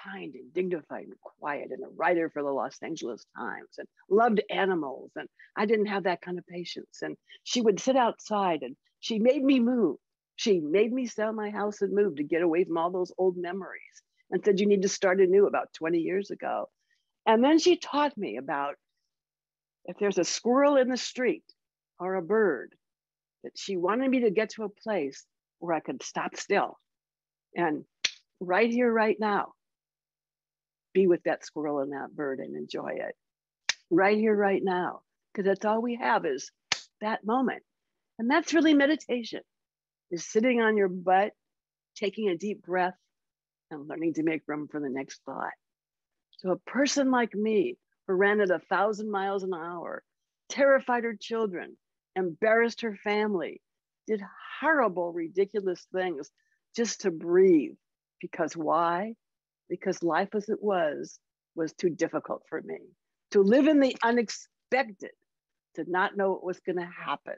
kind 0.04 0.34
and 0.34 0.52
dignified 0.52 1.04
and 1.04 1.20
quiet 1.20 1.70
and 1.70 1.84
a 1.84 1.88
writer 1.96 2.30
for 2.30 2.42
the 2.42 2.50
Los 2.50 2.76
Angeles 2.82 3.26
Times 3.36 3.78
and 3.78 3.88
loved 4.08 4.42
animals. 4.50 5.10
And 5.16 5.28
I 5.56 5.66
didn't 5.66 5.86
have 5.86 6.04
that 6.04 6.20
kind 6.20 6.38
of 6.38 6.46
patience. 6.46 7.02
And 7.02 7.16
she 7.42 7.60
would 7.60 7.80
sit 7.80 7.96
outside 7.96 8.62
and 8.62 8.76
she 9.00 9.18
made 9.18 9.42
me 9.42 9.60
move. 9.60 9.96
She 10.36 10.60
made 10.60 10.92
me 10.92 11.06
sell 11.06 11.32
my 11.32 11.50
house 11.50 11.80
and 11.80 11.92
move 11.94 12.16
to 12.16 12.24
get 12.24 12.42
away 12.42 12.64
from 12.64 12.76
all 12.76 12.90
those 12.90 13.12
old 13.18 13.36
memories 13.36 14.02
and 14.30 14.44
said, 14.44 14.60
You 14.60 14.66
need 14.66 14.82
to 14.82 14.88
start 14.88 15.20
anew 15.20 15.46
about 15.46 15.72
20 15.74 15.98
years 15.98 16.30
ago. 16.30 16.68
And 17.26 17.42
then 17.42 17.58
she 17.58 17.76
taught 17.76 18.16
me 18.18 18.36
about 18.36 18.74
if 19.86 19.96
there's 19.98 20.18
a 20.18 20.24
squirrel 20.24 20.76
in 20.76 20.88
the 20.88 20.96
street 20.96 21.44
or 21.98 22.14
a 22.14 22.22
bird, 22.22 22.74
that 23.44 23.52
she 23.56 23.76
wanted 23.76 24.10
me 24.10 24.20
to 24.20 24.30
get 24.30 24.50
to 24.50 24.64
a 24.64 24.68
place 24.68 25.24
where 25.58 25.74
I 25.74 25.80
could 25.80 26.02
stop 26.02 26.36
still 26.36 26.78
and 27.54 27.84
right 28.40 28.70
here, 28.70 28.92
right 28.92 29.16
now, 29.18 29.52
be 30.94 31.06
with 31.06 31.22
that 31.24 31.44
squirrel 31.44 31.80
and 31.80 31.92
that 31.92 32.14
bird 32.16 32.38
and 32.38 32.56
enjoy 32.56 32.92
it. 32.94 33.14
Right 33.90 34.16
here, 34.16 34.34
right 34.34 34.62
now, 34.62 35.02
because 35.32 35.46
that's 35.46 35.64
all 35.64 35.82
we 35.82 35.96
have 35.96 36.24
is 36.24 36.50
that 37.00 37.26
moment. 37.26 37.62
And 38.18 38.30
that's 38.30 38.54
really 38.54 38.74
meditation, 38.74 39.40
is 40.10 40.24
sitting 40.24 40.62
on 40.62 40.76
your 40.76 40.88
butt, 40.88 41.32
taking 41.96 42.28
a 42.28 42.36
deep 42.36 42.62
breath, 42.64 42.96
and 43.70 43.88
learning 43.88 44.14
to 44.14 44.22
make 44.22 44.42
room 44.46 44.68
for 44.68 44.80
the 44.80 44.88
next 44.88 45.20
thought. 45.26 45.52
So 46.38 46.50
a 46.50 46.70
person 46.70 47.10
like 47.10 47.34
me 47.34 47.76
who 48.06 48.14
ran 48.14 48.40
at 48.40 48.50
a 48.50 48.58
thousand 48.58 49.10
miles 49.10 49.42
an 49.42 49.54
hour, 49.54 50.02
terrified 50.48 51.04
her 51.04 51.16
children, 51.18 51.76
embarrassed 52.16 52.82
her 52.82 52.96
family, 53.02 53.60
did 54.06 54.22
horrible, 54.60 55.12
ridiculous 55.12 55.86
things 55.92 56.30
just 56.76 57.02
to 57.02 57.10
breathe. 57.10 57.74
Because 58.20 58.56
why? 58.56 59.14
Because 59.68 60.02
life 60.02 60.34
as 60.34 60.48
it 60.48 60.62
was 60.62 61.18
was 61.54 61.72
too 61.72 61.90
difficult 61.90 62.42
for 62.48 62.60
me. 62.62 62.78
To 63.32 63.42
live 63.42 63.66
in 63.66 63.80
the 63.80 63.96
unexpected, 64.02 65.10
to 65.74 65.84
not 65.88 66.16
know 66.16 66.32
what 66.32 66.44
was 66.44 66.60
going 66.60 66.78
to 66.78 66.90
happen, 67.04 67.36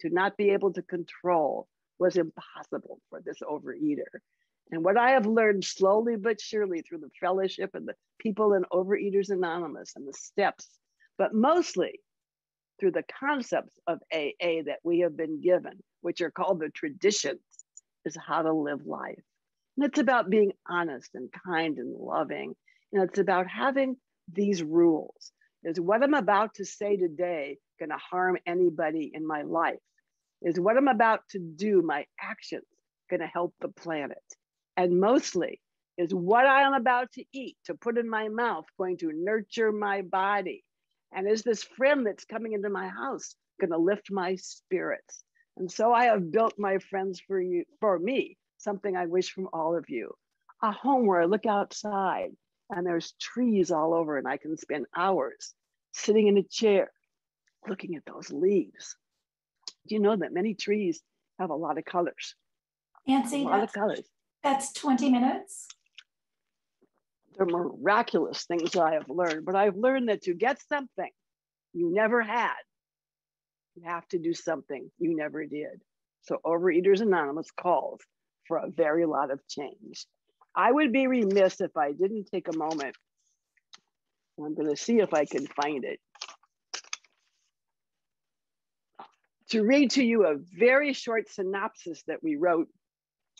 to 0.00 0.10
not 0.10 0.36
be 0.36 0.50
able 0.50 0.72
to 0.72 0.82
control 0.82 1.68
was 1.98 2.16
impossible 2.16 3.00
for 3.10 3.20
this 3.20 3.40
overeater. 3.40 4.20
And 4.70 4.84
what 4.84 4.96
I 4.96 5.10
have 5.10 5.26
learned 5.26 5.64
slowly 5.64 6.16
but 6.16 6.40
surely 6.40 6.82
through 6.82 6.98
the 6.98 7.10
fellowship 7.20 7.70
and 7.74 7.86
the 7.86 7.96
people 8.18 8.54
in 8.54 8.64
Overeaters 8.72 9.30
Anonymous 9.30 9.92
and 9.96 10.06
the 10.06 10.12
steps, 10.12 10.68
but 11.18 11.34
mostly 11.34 12.00
through 12.78 12.92
the 12.92 13.04
concepts 13.18 13.78
of 13.86 13.98
AA 14.12 14.62
that 14.66 14.78
we 14.82 15.00
have 15.00 15.16
been 15.16 15.40
given, 15.40 15.82
which 16.00 16.20
are 16.20 16.30
called 16.30 16.60
the 16.60 16.70
traditions, 16.70 17.40
is 18.04 18.16
how 18.16 18.42
to 18.42 18.52
live 18.52 18.86
life. 18.86 19.22
And 19.76 19.86
it's 19.86 19.98
about 19.98 20.30
being 20.30 20.52
honest 20.68 21.10
and 21.14 21.30
kind 21.46 21.78
and 21.78 21.94
loving. 21.94 22.54
And 22.92 23.02
it's 23.02 23.18
about 23.18 23.46
having 23.46 23.96
these 24.32 24.62
rules. 24.62 25.32
Is 25.64 25.80
what 25.80 26.02
I'm 26.02 26.14
about 26.14 26.54
to 26.54 26.64
say 26.64 26.96
today 26.96 27.58
going 27.78 27.90
to 27.90 27.98
harm 27.98 28.38
anybody 28.46 29.10
in 29.12 29.26
my 29.26 29.42
life? 29.42 29.78
Is 30.42 30.58
what 30.58 30.76
I'm 30.76 30.88
about 30.88 31.20
to 31.30 31.38
do, 31.38 31.82
my 31.82 32.06
actions, 32.20 32.64
going 33.10 33.20
to 33.20 33.26
help 33.26 33.54
the 33.60 33.68
planet? 33.68 34.22
And 34.76 35.00
mostly, 35.00 35.60
is 35.98 36.14
what 36.14 36.46
I 36.46 36.62
am 36.62 36.72
about 36.72 37.12
to 37.12 37.24
eat, 37.32 37.56
to 37.66 37.74
put 37.74 37.98
in 37.98 38.08
my 38.08 38.28
mouth, 38.28 38.64
going 38.78 38.96
to 38.98 39.12
nurture 39.12 39.70
my 39.70 40.00
body? 40.00 40.64
And 41.12 41.28
is 41.28 41.42
this 41.42 41.62
friend 41.62 42.06
that's 42.06 42.24
coming 42.24 42.52
into 42.54 42.70
my 42.70 42.88
house 42.88 43.34
going 43.60 43.72
to 43.72 43.78
lift 43.78 44.10
my 44.10 44.36
spirits? 44.36 45.22
And 45.58 45.70
so 45.70 45.92
I 45.92 46.06
have 46.06 46.32
built 46.32 46.54
my 46.56 46.78
friends 46.78 47.20
for 47.26 47.38
you, 47.38 47.64
for 47.80 47.98
me, 47.98 48.38
something 48.60 48.96
I 48.96 49.06
wish 49.06 49.32
from 49.32 49.48
all 49.52 49.76
of 49.76 49.88
you. 49.88 50.12
A 50.62 50.70
home 50.70 51.06
where 51.06 51.22
I 51.22 51.24
look 51.24 51.46
outside 51.46 52.30
and 52.68 52.86
there's 52.86 53.12
trees 53.20 53.70
all 53.70 53.94
over 53.94 54.18
and 54.18 54.28
I 54.28 54.36
can 54.36 54.56
spend 54.56 54.86
hours 54.96 55.54
sitting 55.92 56.28
in 56.28 56.36
a 56.36 56.42
chair 56.42 56.90
looking 57.66 57.96
at 57.96 58.04
those 58.06 58.30
leaves. 58.30 58.96
Do 59.86 59.94
you 59.94 60.00
know 60.00 60.16
that 60.16 60.32
many 60.32 60.54
trees 60.54 61.00
have 61.38 61.50
a 61.50 61.54
lot 61.54 61.78
of 61.78 61.84
colors? 61.84 62.34
Nanci, 63.08 63.44
a 63.44 63.48
lot 63.48 63.62
of 63.62 63.72
colors. 63.72 64.06
That's 64.42 64.72
20 64.72 65.10
minutes. 65.10 65.66
They're 67.36 67.46
miraculous 67.46 68.44
things 68.44 68.76
I 68.76 68.94
have 68.94 69.08
learned, 69.08 69.46
but 69.46 69.56
I've 69.56 69.76
learned 69.76 70.08
that 70.08 70.22
to 70.22 70.34
get 70.34 70.60
something 70.68 71.10
you 71.72 71.92
never 71.92 72.20
had, 72.22 72.58
you 73.74 73.84
have 73.84 74.06
to 74.08 74.18
do 74.18 74.34
something 74.34 74.90
you 74.98 75.16
never 75.16 75.46
did. 75.46 75.80
So 76.22 76.38
Overeaters 76.44 77.00
Anonymous 77.00 77.50
calls 77.50 78.00
for 78.50 78.58
a 78.58 78.68
very 78.68 79.06
lot 79.06 79.30
of 79.30 79.38
change. 79.46 80.06
I 80.56 80.72
would 80.72 80.92
be 80.92 81.06
remiss 81.06 81.60
if 81.60 81.76
I 81.76 81.92
didn't 81.92 82.28
take 82.32 82.48
a 82.48 82.56
moment. 82.56 82.96
I'm 84.44 84.56
going 84.56 84.68
to 84.68 84.76
see 84.76 84.98
if 84.98 85.14
I 85.14 85.24
can 85.24 85.46
find 85.46 85.84
it. 85.84 86.00
To 89.50 89.62
read 89.62 89.92
to 89.92 90.02
you 90.02 90.26
a 90.26 90.34
very 90.36 90.92
short 90.94 91.30
synopsis 91.30 92.02
that 92.08 92.24
we 92.24 92.34
wrote, 92.34 92.66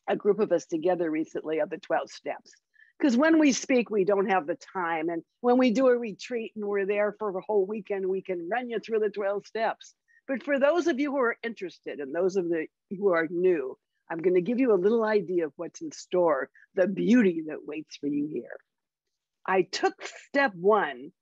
a 0.08 0.14
group 0.14 0.38
of 0.38 0.52
us 0.52 0.66
together 0.66 1.10
recently, 1.10 1.58
of 1.58 1.70
the 1.70 1.78
12 1.78 2.08
steps. 2.08 2.52
Because 2.96 3.16
when 3.16 3.40
we 3.40 3.50
speak, 3.50 3.90
we 3.90 4.04
don't 4.04 4.30
have 4.30 4.46
the 4.46 4.58
time. 4.72 5.08
And 5.08 5.24
when 5.40 5.58
we 5.58 5.72
do 5.72 5.88
a 5.88 5.98
retreat 5.98 6.52
and 6.54 6.64
we're 6.64 6.86
there 6.86 7.16
for 7.18 7.36
a 7.36 7.42
whole 7.42 7.66
weekend, 7.66 8.06
we 8.06 8.22
can 8.22 8.48
run 8.48 8.70
you 8.70 8.78
through 8.78 9.00
the 9.00 9.10
12 9.10 9.44
steps. 9.44 9.92
But 10.28 10.44
for 10.44 10.60
those 10.60 10.86
of 10.86 11.00
you 11.00 11.10
who 11.10 11.18
are 11.18 11.36
interested 11.42 11.98
and 11.98 12.14
those 12.14 12.36
of 12.36 12.48
the 12.48 12.66
who 12.90 13.08
are 13.08 13.26
new, 13.28 13.76
I'm 14.10 14.18
going 14.18 14.34
to 14.34 14.40
give 14.42 14.58
you 14.58 14.74
a 14.74 14.82
little 14.82 15.04
idea 15.04 15.46
of 15.46 15.52
what's 15.56 15.82
in 15.82 15.92
store, 15.92 16.50
the 16.74 16.88
beauty 16.88 17.44
that 17.46 17.64
waits 17.64 17.96
for 17.96 18.08
you 18.08 18.26
here. 18.26 18.58
I 19.46 19.62
took 19.62 19.94
step 20.28 20.52
one, 20.54 21.12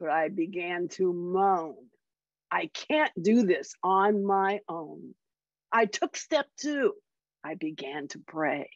but 0.00 0.10
I 0.10 0.28
began 0.28 0.88
to 0.92 1.12
moan. 1.12 1.76
I 2.50 2.70
can't 2.88 3.12
do 3.20 3.44
this 3.44 3.74
on 3.82 4.24
my 4.24 4.60
own. 4.68 5.14
I 5.70 5.84
took 5.84 6.16
step 6.16 6.46
two. 6.58 6.94
I 7.44 7.54
began 7.54 8.08
to 8.08 8.20
pray. 8.26 8.70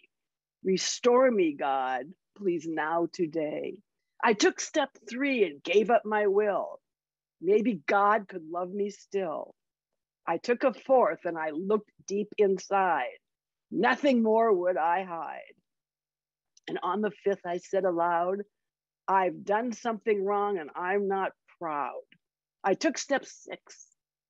Restore 0.63 1.31
me, 1.31 1.57
God, 1.59 2.03
please 2.37 2.67
now 2.69 3.09
today. 3.13 3.79
I 4.23 4.35
took 4.35 4.61
step 4.61 4.91
three 5.09 5.45
and 5.45 5.63
gave 5.63 5.89
up 5.91 6.03
my 6.05 6.27
will. 6.27 6.81
Maybe 7.41 7.81
God 7.87 8.29
could 8.29 8.45
love 8.51 8.71
me 8.71 8.91
still. 8.91 9.55
I 10.27 10.37
took 10.37 10.65
a 10.65 10.75
fourth 10.75 11.21
and 11.25 11.39
I 11.39 11.51
looked 11.51 11.91
deep 12.07 12.29
inside. 12.37 13.20
Nothing 13.71 14.23
more 14.23 14.53
would 14.53 14.77
I 14.77 15.05
hide. 15.05 15.55
And 16.69 16.79
on 16.83 17.01
the 17.01 17.11
fifth, 17.25 17.45
I 17.45 17.59
said 17.59 17.85
aloud, 17.85 18.43
I've 19.09 19.45
done 19.45 19.73
something 19.73 20.25
wrong 20.25 20.59
and 20.59 20.71
I'm 20.75 21.09
not 21.09 21.33
proud. 21.59 22.03
I 22.63 22.75
took 22.75 22.99
step 22.99 23.25
six 23.25 23.87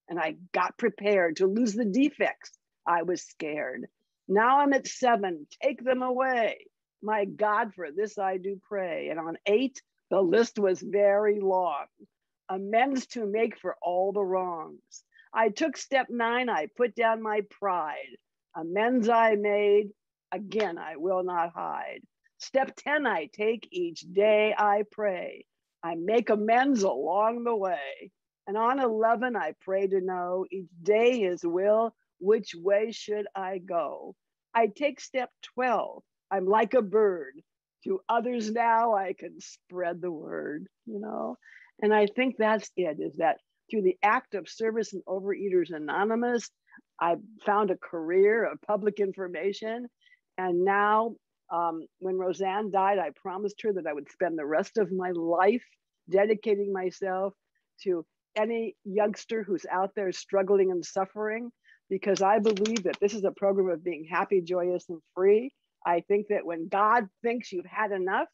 and 0.09 0.19
I 0.19 0.37
got 0.53 0.79
prepared 0.79 1.37
to 1.37 1.47
lose 1.47 1.75
the 1.75 1.85
defects. 1.85 2.53
I 2.87 3.03
was 3.03 3.23
scared. 3.23 3.87
Now 4.29 4.61
I'm 4.61 4.73
at 4.73 4.87
seven. 4.87 5.47
Take 5.63 5.85
them 5.85 6.03
away. 6.03 6.67
My 7.03 7.25
God, 7.25 7.75
for 7.75 7.91
this 7.91 8.19
I 8.19 8.37
do 8.39 8.61
pray. 8.69 9.09
And 9.11 9.19
on 9.19 9.37
eight, 9.47 9.83
the 10.11 10.21
list 10.21 10.59
was 10.59 10.81
very 10.81 11.41
long 11.41 11.87
amends 12.51 13.07
to 13.07 13.25
make 13.27 13.59
for 13.59 13.77
all 13.81 14.13
the 14.13 14.23
wrongs. 14.23 15.05
I 15.33 15.49
took 15.49 15.77
step 15.77 16.09
nine, 16.11 16.49
I 16.49 16.67
put 16.77 16.95
down 16.97 17.23
my 17.23 17.43
pride. 17.49 18.17
Amends 18.57 19.09
I 19.09 19.37
made, 19.37 19.91
again 20.33 20.79
I 20.79 20.97
will 20.97 21.23
not 21.23 21.53
hide. 21.55 22.01
Step 22.39 22.75
10, 22.77 23.07
I 23.07 23.29
take 23.33 23.69
each 23.71 24.01
day 24.01 24.55
I 24.57 24.85
pray. 24.91 25.45
I 25.83 25.95
make 25.95 26.31
amends 26.31 26.83
along 26.83 27.45
the 27.45 27.55
way. 27.55 28.11
And 28.47 28.57
on 28.57 28.81
11, 28.81 29.37
I 29.37 29.53
pray 29.61 29.87
to 29.87 30.01
know 30.01 30.47
each 30.51 30.69
day 30.83 31.21
his 31.21 31.45
will, 31.45 31.95
which 32.19 32.55
way 32.55 32.93
should 32.93 33.27
I 33.35 33.59
go? 33.59 34.15
I 34.55 34.67
take 34.67 35.01
step 35.01 35.31
12, 35.55 36.03
I'm 36.31 36.47
like 36.47 36.75
a 36.75 36.83
bird. 36.83 37.35
To 37.85 38.01
others 38.09 38.51
now 38.51 38.95
I 38.95 39.15
can 39.19 39.41
spread 39.41 40.03
the 40.03 40.11
word, 40.11 40.67
you 40.87 41.01
know? 41.01 41.37
And 41.81 41.95
I 41.95 42.07
think 42.07 42.37
that's 42.37 42.71
it, 42.77 42.99
is 43.01 43.17
that 43.17 43.39
through 43.71 43.83
the 43.83 43.97
act 44.03 44.35
of 44.35 44.49
service 44.49 44.93
and 44.93 45.05
Overeaters 45.05 45.73
Anonymous, 45.73 46.51
I 47.01 47.17
found 47.45 47.71
a 47.71 47.77
career 47.77 48.45
of 48.45 48.61
public 48.63 49.01
information. 49.01 49.89
And 50.39 50.65
now, 50.65 51.15
um, 51.53 51.87
when 51.99 52.17
Rozanne 52.17 52.71
died, 52.73 52.99
I 52.99 53.11
promised 53.17 53.61
her 53.63 53.73
that 53.73 53.87
I 53.87 53.93
would 53.93 54.11
spend 54.11 54.39
the 54.39 54.47
rest 54.47 54.79
of 54.79 54.93
my 54.93 55.11
life 55.11 55.65
dedicating 56.09 56.73
myself 56.73 57.35
to 57.83 58.05
any 58.37 58.77
youngster 58.85 59.43
who's 59.43 59.67
out 59.71 59.91
there 59.97 60.13
struggling 60.13 60.71
and 60.71 60.85
suffering, 60.85 61.51
because 61.89 62.23
I 62.23 62.39
believe 62.39 62.85
that 62.85 63.01
this 63.01 63.15
is 63.15 63.25
a 63.25 63.33
program 63.33 63.69
of 63.69 63.83
being 63.83 64.07
happy, 64.09 64.41
joyous, 64.41 64.85
and 64.89 65.01
free. 65.15 65.53
I 65.85 66.03
think 66.07 66.29
that 66.29 66.47
when 66.47 66.69
God 66.69 67.09
thinks 67.23 67.51
you've 67.51 67.65
had 67.67 67.91
enough, 67.91 68.29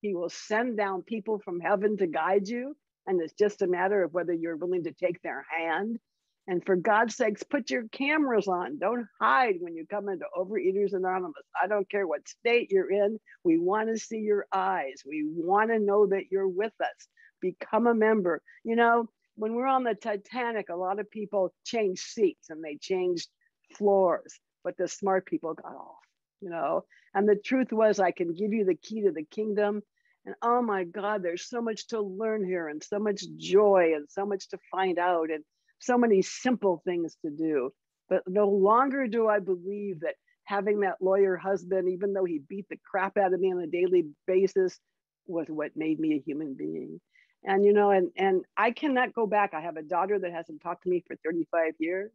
he 0.00 0.14
will 0.14 0.30
send 0.30 0.76
down 0.76 1.02
people 1.02 1.38
from 1.44 1.60
heaven 1.60 1.96
to 1.98 2.06
guide 2.06 2.48
you. 2.48 2.74
And 3.06 3.20
it's 3.20 3.34
just 3.34 3.62
a 3.62 3.66
matter 3.68 4.02
of 4.02 4.12
whether 4.12 4.32
you're 4.32 4.56
willing 4.56 4.84
to 4.84 4.92
take 4.92 5.22
their 5.22 5.44
hand. 5.56 5.98
And 6.48 6.64
for 6.64 6.76
God's 6.76 7.16
sakes, 7.16 7.42
put 7.42 7.70
your 7.70 7.88
cameras 7.88 8.46
on. 8.46 8.78
Don't 8.78 9.06
hide 9.20 9.56
when 9.58 9.74
you 9.74 9.84
come 9.86 10.08
into 10.08 10.26
Overeaters 10.36 10.92
Anonymous. 10.92 11.42
I 11.60 11.66
don't 11.66 11.90
care 11.90 12.06
what 12.06 12.28
state 12.28 12.70
you're 12.70 12.90
in. 12.90 13.18
We 13.42 13.58
want 13.58 13.88
to 13.88 13.98
see 13.98 14.18
your 14.18 14.46
eyes. 14.52 15.02
We 15.04 15.24
want 15.26 15.70
to 15.70 15.80
know 15.80 16.06
that 16.06 16.30
you're 16.30 16.48
with 16.48 16.72
us. 16.80 17.08
Become 17.40 17.88
a 17.88 17.94
member. 17.94 18.42
You 18.62 18.76
know, 18.76 19.08
when 19.34 19.54
we're 19.54 19.66
on 19.66 19.82
the 19.82 19.94
Titanic, 19.94 20.68
a 20.68 20.76
lot 20.76 21.00
of 21.00 21.10
people 21.10 21.52
changed 21.64 22.02
seats 22.02 22.48
and 22.48 22.62
they 22.62 22.76
changed 22.76 23.28
floors, 23.76 24.38
but 24.62 24.76
the 24.76 24.86
smart 24.86 25.26
people 25.26 25.54
got 25.54 25.74
off, 25.74 25.98
you 26.40 26.48
know. 26.48 26.84
And 27.12 27.28
the 27.28 27.36
truth 27.36 27.72
was, 27.72 27.98
I 27.98 28.12
can 28.12 28.34
give 28.34 28.52
you 28.52 28.64
the 28.64 28.74
key 28.76 29.02
to 29.02 29.10
the 29.10 29.24
kingdom. 29.24 29.82
And 30.24 30.34
oh 30.42 30.62
my 30.62 30.84
God, 30.84 31.22
there's 31.22 31.48
so 31.48 31.60
much 31.60 31.88
to 31.88 32.00
learn 32.00 32.44
here 32.44 32.68
and 32.68 32.82
so 32.82 32.98
much 32.98 33.22
joy 33.36 33.92
and 33.96 34.06
so 34.08 34.24
much 34.24 34.48
to 34.50 34.58
find 34.70 34.98
out 34.98 35.30
and 35.30 35.44
so 35.78 35.98
many 35.98 36.22
simple 36.22 36.82
things 36.84 37.16
to 37.24 37.30
do. 37.30 37.70
But 38.08 38.22
no 38.26 38.48
longer 38.48 39.06
do 39.08 39.28
I 39.28 39.40
believe 39.40 40.00
that 40.00 40.14
having 40.44 40.80
that 40.80 40.96
lawyer 41.00 41.36
husband, 41.36 41.88
even 41.88 42.12
though 42.12 42.24
he 42.24 42.40
beat 42.48 42.66
the 42.68 42.78
crap 42.88 43.16
out 43.16 43.34
of 43.34 43.40
me 43.40 43.52
on 43.52 43.60
a 43.60 43.66
daily 43.66 44.04
basis, 44.26 44.78
was 45.26 45.46
what 45.48 45.72
made 45.76 45.98
me 45.98 46.14
a 46.14 46.22
human 46.24 46.54
being. 46.54 47.00
And 47.44 47.64
you 47.64 47.72
know 47.72 47.90
and 47.90 48.10
and 48.16 48.44
i 48.56 48.70
cannot 48.70 49.12
go 49.12 49.26
back. 49.26 49.54
I 49.54 49.60
have 49.60 49.76
a 49.76 49.82
daughter 49.82 50.18
that 50.18 50.32
hasn't 50.32 50.62
talked 50.62 50.84
to 50.84 50.88
me 50.88 51.04
for 51.06 51.16
35 51.24 51.74
years. 51.78 52.10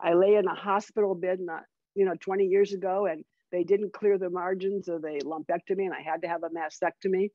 I 0.00 0.14
lay 0.14 0.34
in 0.34 0.46
a 0.46 0.54
hospital 0.54 1.14
bed 1.14 1.38
not 1.40 1.62
you 1.94 2.04
know 2.04 2.14
20 2.20 2.46
years 2.46 2.72
ago 2.72 3.06
and 3.06 3.24
they 3.52 3.62
didn't 3.62 3.92
clear 3.92 4.18
the 4.18 4.28
margins 4.28 4.88
of 4.88 5.04
a 5.04 5.18
lumpectomy 5.20 5.84
and 5.84 5.94
i 5.94 6.02
had 6.02 6.22
to 6.22 6.28
have 6.28 6.42
a 6.42 6.50
mastectomy. 6.50 7.30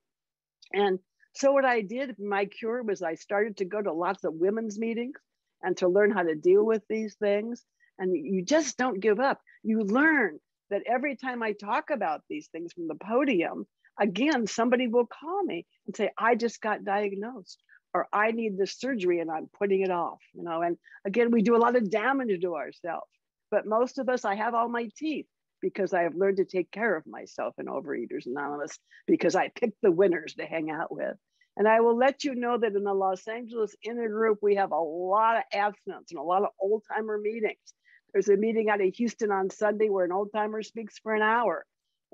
And 0.73 0.99
so 1.33 1.51
what 1.51 1.65
i 1.65 1.81
did 1.81 2.15
my 2.19 2.45
cure 2.45 2.83
was 2.83 3.01
i 3.01 3.15
started 3.15 3.57
to 3.57 3.65
go 3.65 3.81
to 3.81 3.93
lots 3.93 4.23
of 4.23 4.33
women's 4.33 4.77
meetings 4.77 5.15
and 5.63 5.77
to 5.77 5.87
learn 5.87 6.11
how 6.11 6.23
to 6.23 6.35
deal 6.35 6.65
with 6.65 6.83
these 6.89 7.15
things 7.15 7.63
and 7.99 8.15
you 8.15 8.43
just 8.43 8.77
don't 8.77 8.99
give 8.99 9.19
up 9.19 9.39
you 9.63 9.81
learn 9.83 10.39
that 10.69 10.81
every 10.85 11.15
time 11.15 11.43
i 11.43 11.51
talk 11.53 11.89
about 11.89 12.21
these 12.29 12.47
things 12.47 12.73
from 12.73 12.87
the 12.87 12.95
podium 12.95 13.65
again, 13.99 14.47
somebody 14.47 14.87
will 14.87 15.05
call 15.05 15.43
me 15.43 15.65
and 15.85 15.95
say, 15.95 16.09
I 16.17 16.35
just 16.35 16.61
got 16.61 16.83
diagnosed 16.83 17.61
or 17.93 18.07
I 18.11 18.31
need 18.31 18.57
this 18.57 18.77
surgery 18.77 19.19
and 19.19 19.29
I'm 19.29 19.49
putting 19.57 19.81
it 19.81 19.91
off, 19.91 20.19
you 20.33 20.43
know. 20.43 20.61
And 20.61 20.77
again, 21.05 21.31
we 21.31 21.41
do 21.41 21.55
a 21.55 21.59
lot 21.59 21.75
of 21.75 21.89
damage 21.89 22.41
to 22.41 22.55
ourselves. 22.55 23.07
But 23.49 23.65
most 23.65 23.99
of 23.99 24.09
us, 24.09 24.25
I 24.25 24.35
have 24.35 24.55
all 24.55 24.69
my 24.69 24.89
teeth 24.97 25.27
because 25.61 25.93
I 25.93 26.03
have 26.03 26.15
learned 26.15 26.37
to 26.37 26.45
take 26.45 26.71
care 26.71 26.95
of 26.95 27.05
myself 27.05 27.53
in 27.59 27.65
Overeaters 27.67 28.25
Anonymous 28.25 28.79
because 29.05 29.35
I 29.35 29.49
picked 29.49 29.81
the 29.81 29.91
winners 29.91 30.33
to 30.35 30.45
hang 30.45 30.71
out 30.71 30.91
with. 30.91 31.17
And 31.57 31.67
I 31.67 31.81
will 31.81 31.97
let 31.97 32.23
you 32.23 32.33
know 32.35 32.57
that 32.57 32.75
in 32.75 32.83
the 32.83 32.93
Los 32.93 33.27
Angeles 33.27 33.75
Intergroup, 33.85 34.37
we 34.41 34.55
have 34.55 34.71
a 34.71 34.79
lot 34.79 35.37
of 35.37 35.43
abstinence 35.53 36.11
and 36.11 36.19
a 36.19 36.23
lot 36.23 36.43
of 36.43 36.49
old 36.59 36.83
timer 36.91 37.17
meetings. 37.17 37.73
There's 38.13 38.29
a 38.29 38.37
meeting 38.37 38.69
out 38.69 38.81
of 38.81 38.93
Houston 38.95 39.31
on 39.31 39.49
Sunday 39.49 39.89
where 39.89 40.05
an 40.05 40.11
old 40.11 40.29
timer 40.33 40.63
speaks 40.63 40.97
for 40.99 41.13
an 41.13 41.21
hour. 41.21 41.65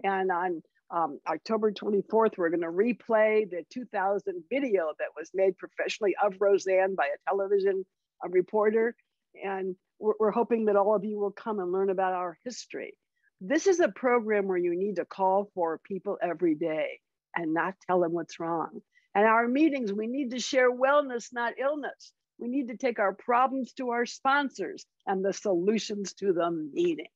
And 0.04 0.32
on 0.32 0.62
um, 0.90 1.20
October 1.28 1.72
24th, 1.72 2.38
we're 2.38 2.50
going 2.50 2.62
to 2.62 2.68
replay 2.68 3.50
the 3.50 3.64
2000 3.72 4.44
video 4.50 4.92
that 5.00 5.10
was 5.16 5.32
made 5.34 5.58
professionally 5.58 6.16
of 6.24 6.34
Rozanne 6.34 6.96
by 6.96 7.06
a 7.08 7.30
television 7.30 7.86
a 8.24 8.30
reporter. 8.30 8.96
And 9.44 9.76
we're, 10.00 10.14
we're 10.20 10.32
hoping 10.32 10.66
that 10.66 10.76
all 10.76 10.96
of 10.96 11.04
you 11.04 11.20
will 11.20 11.32
come 11.32 11.60
and 11.60 11.72
learn 11.72 11.90
about 11.90 12.14
our 12.14 12.38
history. 12.44 12.94
This 13.42 13.68
is 13.68 13.80
a 13.80 13.90
program 13.90 14.48
where 14.48 14.58
you 14.58 14.76
need 14.76 14.96
to 14.96 15.06
call 15.06 15.50
for 15.54 15.80
people 15.84 16.18
every 16.22 16.56
day 16.56 17.00
and 17.36 17.54
not 17.54 17.76
tell 17.86 18.00
them 18.00 18.14
what's 18.14 18.40
wrong. 18.40 18.82
And 19.18 19.26
our 19.26 19.50
meetings, 19.50 19.92
we 19.92 20.08
need 20.08 20.32
to 20.32 20.40
share 20.40 20.72
wellness, 20.72 21.34
not 21.34 21.56
illness. 21.60 22.14
We 22.40 22.50
need 22.50 22.68
to 22.68 22.78
take 22.78 23.00
our 23.00 23.16
problems 23.16 23.74
to 23.74 23.90
our 23.90 24.06
sponsors 24.06 24.86
and 25.08 25.26
the 25.26 25.34
solutions 25.34 26.14
to 26.16 26.34
the 26.34 26.52
meetings 26.52 27.10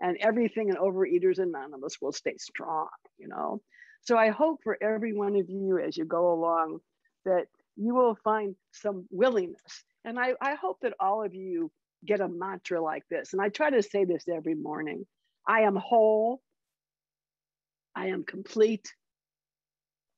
and 0.00 0.18
everything 0.20 0.68
in 0.68 0.76
Overeaters 0.76 1.38
Anonymous 1.38 1.96
will 2.02 2.12
stay 2.12 2.36
strong, 2.38 2.88
you 3.16 3.28
know. 3.28 3.62
So 4.02 4.18
I 4.18 4.28
hope 4.28 4.60
for 4.64 4.76
every 4.82 5.14
one 5.14 5.34
of 5.36 5.48
you 5.48 5.78
as 5.78 5.96
you 5.96 6.04
go 6.04 6.34
along 6.34 6.80
that 7.24 7.46
you 7.76 7.94
will 7.94 8.18
find 8.22 8.54
some 8.72 9.06
willingness. 9.10 9.84
And 10.04 10.20
I, 10.20 10.34
I 10.42 10.56
hope 10.56 10.80
that 10.82 10.92
all 11.00 11.24
of 11.24 11.34
you 11.34 11.72
get 12.04 12.20
a 12.20 12.28
mantra 12.28 12.82
like 12.82 13.04
this. 13.10 13.32
And 13.32 13.40
I 13.40 13.48
try 13.48 13.70
to 13.70 13.82
say 13.82 14.04
this 14.04 14.24
every 14.28 14.54
morning 14.54 15.06
I 15.48 15.62
am 15.62 15.76
whole, 15.76 16.42
I 17.96 18.08
am 18.08 18.24
complete, 18.24 18.92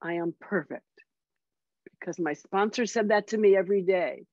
I 0.03 0.14
am 0.14 0.35
perfect. 0.40 0.83
Because 1.98 2.18
my 2.18 2.34
sponsor 2.34 2.87
said 2.87 3.08
that 3.08 3.28
to 3.28 3.38
me 3.38 3.56
every 3.56 3.82
day. 3.82 4.24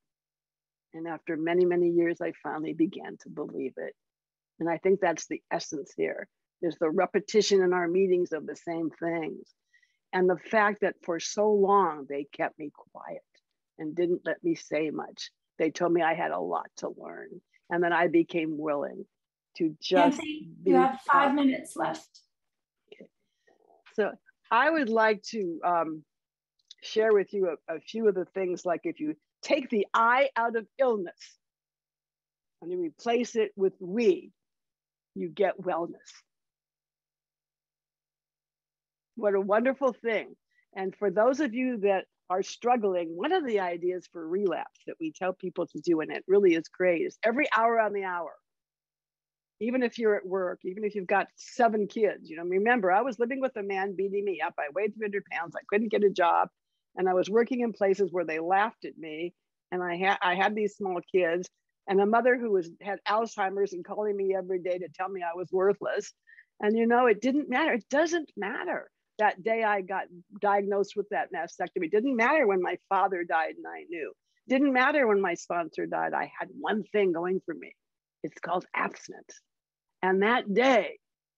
And 0.94 1.08
after 1.08 1.36
many, 1.36 1.66
many 1.66 1.90
years, 1.90 2.22
I 2.22 2.32
finally 2.42 2.74
began 2.74 3.18
to 3.22 3.30
believe 3.30 3.74
it. 3.78 3.94
And 4.60 4.70
I 4.70 4.78
think 4.78 5.02
that's 5.02 5.28
the 5.28 5.42
essence 5.52 5.92
here 5.96 6.28
is 6.62 6.78
the 6.80 6.90
repetition 6.90 7.62
in 7.62 7.74
our 7.74 7.88
meetings 7.88 8.32
of 8.32 8.46
the 8.46 8.56
same 8.56 8.90
things. 8.90 9.48
And 10.14 10.30
the 10.30 10.38
fact 10.38 10.82
that 10.82 10.96
for 11.04 11.20
so 11.20 11.52
long 11.52 12.06
they 12.08 12.26
kept 12.32 12.58
me 12.58 12.72
quiet 12.74 13.22
and 13.78 13.96
didn't 13.96 14.22
let 14.26 14.42
me 14.44 14.56
say 14.56 14.90
much. 14.90 15.32
They 15.60 15.72
told 15.72 15.92
me 15.92 16.02
I 16.02 16.14
had 16.14 16.32
a 16.32 16.40
lot 16.40 16.68
to 16.78 16.94
learn. 16.96 17.42
And 17.70 17.84
then 17.84 17.92
I 17.92 18.08
became 18.08 18.58
willing 18.58 19.06
to 19.58 19.76
just. 19.82 20.20
Nanci, 20.20 20.48
you 20.64 20.76
have 20.76 21.00
five 21.12 21.30
out. 21.30 21.36
minutes 21.36 21.76
left. 21.76 22.08
Okay. 22.94 23.10
So 23.96 24.12
I 24.52 24.70
would 24.70 24.90
like 24.90 25.24
to 25.32 25.60
um, 25.66 26.04
share 26.86 27.14
with 27.14 27.34
you 27.34 27.56
a, 27.70 27.76
a 27.76 27.80
few 27.80 28.08
of 28.08 28.16
the 28.16 28.26
things 28.26 28.66
like 28.66 28.82
if 28.84 29.00
you 29.00 29.16
take 29.42 29.70
the 29.70 29.88
I 29.94 30.30
out 30.36 30.56
of 30.56 30.66
illness 30.80 31.38
and 32.62 32.72
you 32.72 32.80
replace 32.80 33.36
it 33.36 33.52
with 33.56 33.74
we, 33.80 34.32
you 35.16 35.30
get 35.30 35.62
wellness. 35.62 36.12
What 39.16 39.36
a 39.36 39.42
wonderful 39.42 39.94
thing. 39.94 40.36
And 40.76 40.94
for 40.96 41.10
those 41.10 41.40
of 41.40 41.54
you 41.54 41.78
that 41.82 42.06
are 42.30 42.44
struggling, 42.44 43.10
one 43.16 43.32
of 43.32 43.46
the 43.46 43.60
ideas 43.60 44.08
for 44.12 44.28
relapse 44.28 44.82
that 44.88 44.96
we 45.00 45.14
tell 45.14 45.34
people 45.34 45.68
to 45.68 45.80
do, 45.80 46.02
and 46.02 46.12
it 46.12 46.24
really 46.28 46.54
is 46.54 46.68
great, 46.68 47.02
is 47.02 47.18
every 47.24 47.48
hour 47.56 47.80
on 47.80 47.94
the 47.94 48.04
hour. 48.04 48.34
Even 49.62 49.84
if 49.84 49.98
you're 49.98 50.16
at 50.16 50.26
work, 50.26 50.60
even 50.66 50.84
if 50.84 50.96
you've 50.96 51.08
got 51.08 51.28
seven 51.38 51.88
kids, 51.88 52.30
you 52.30 52.36
know, 52.36 52.44
remember, 52.44 52.92
I 52.92 53.02
was 53.02 53.20
living 53.20 53.40
with 53.40 53.56
a 53.56 53.64
man 53.64 53.96
beating 53.96 54.26
me 54.26 54.42
up. 54.46 54.54
I 54.60 54.66
weighed 54.74 54.94
300 54.96 55.24
pounds. 55.32 55.56
I 55.56 55.62
couldn't 55.70 55.92
get 55.92 56.04
a 56.04 56.10
job. 56.10 56.50
And 56.98 57.10
I 57.10 57.14
was 57.14 57.30
working 57.30 57.62
in 57.62 57.74
places 57.74 58.12
where 58.12 58.26
they 58.26 58.40
laughed 58.40 58.86
at 58.86 58.98
me. 58.98 59.34
And 59.72 59.84
I 59.84 59.96
had 59.96 60.18
I 60.22 60.36
had 60.36 60.56
these 60.56 60.76
small 60.76 61.00
kids 61.12 61.50
and 61.88 62.02
a 62.02 62.06
mother 62.06 62.38
who 62.38 62.52
was 62.52 62.70
had 62.82 63.00
Alzheimer's 63.08 63.74
and 63.74 63.86
calling 63.86 64.16
me 64.16 64.36
every 64.36 64.60
day 64.60 64.78
to 64.78 64.88
tell 64.90 65.10
me 65.10 65.22
I 65.22 65.36
was 65.36 65.50
worthless. 65.52 66.14
And 66.62 66.78
you 66.78 66.88
know, 66.88 67.08
it 67.08 67.22
didn't 67.22 67.50
matter. 67.50 67.74
It 67.74 67.86
doesn't 67.90 68.32
matter. 68.38 68.90
That 69.20 69.44
day 69.44 69.64
I 69.64 69.82
got 69.82 70.06
diagnosed 70.42 70.94
with 70.96 71.08
that 71.10 71.32
mastectomy. 71.34 71.86
It 71.86 71.92
didn't 71.92 72.16
matter 72.16 72.48
when 72.48 72.62
my 72.62 72.78
father 72.90 73.24
died 73.24 73.56
and 73.56 73.66
I 73.68 73.84
knew. 73.90 74.12
It 74.48 74.50
didn't 74.50 74.74
matter 74.74 75.08
when 75.08 75.22
my 75.22 75.36
sponsor 75.36 75.86
died. 75.86 76.14
I 76.14 76.32
had 76.38 76.50
one 76.60 76.84
thing 76.92 77.12
going 77.12 77.42
for 77.46 77.54
me. 77.54 77.74
It's 78.24 78.40
called 78.40 78.66
abstinence. 78.76 79.40
And 80.02 80.24
that 80.24 80.54
day, 80.54 80.98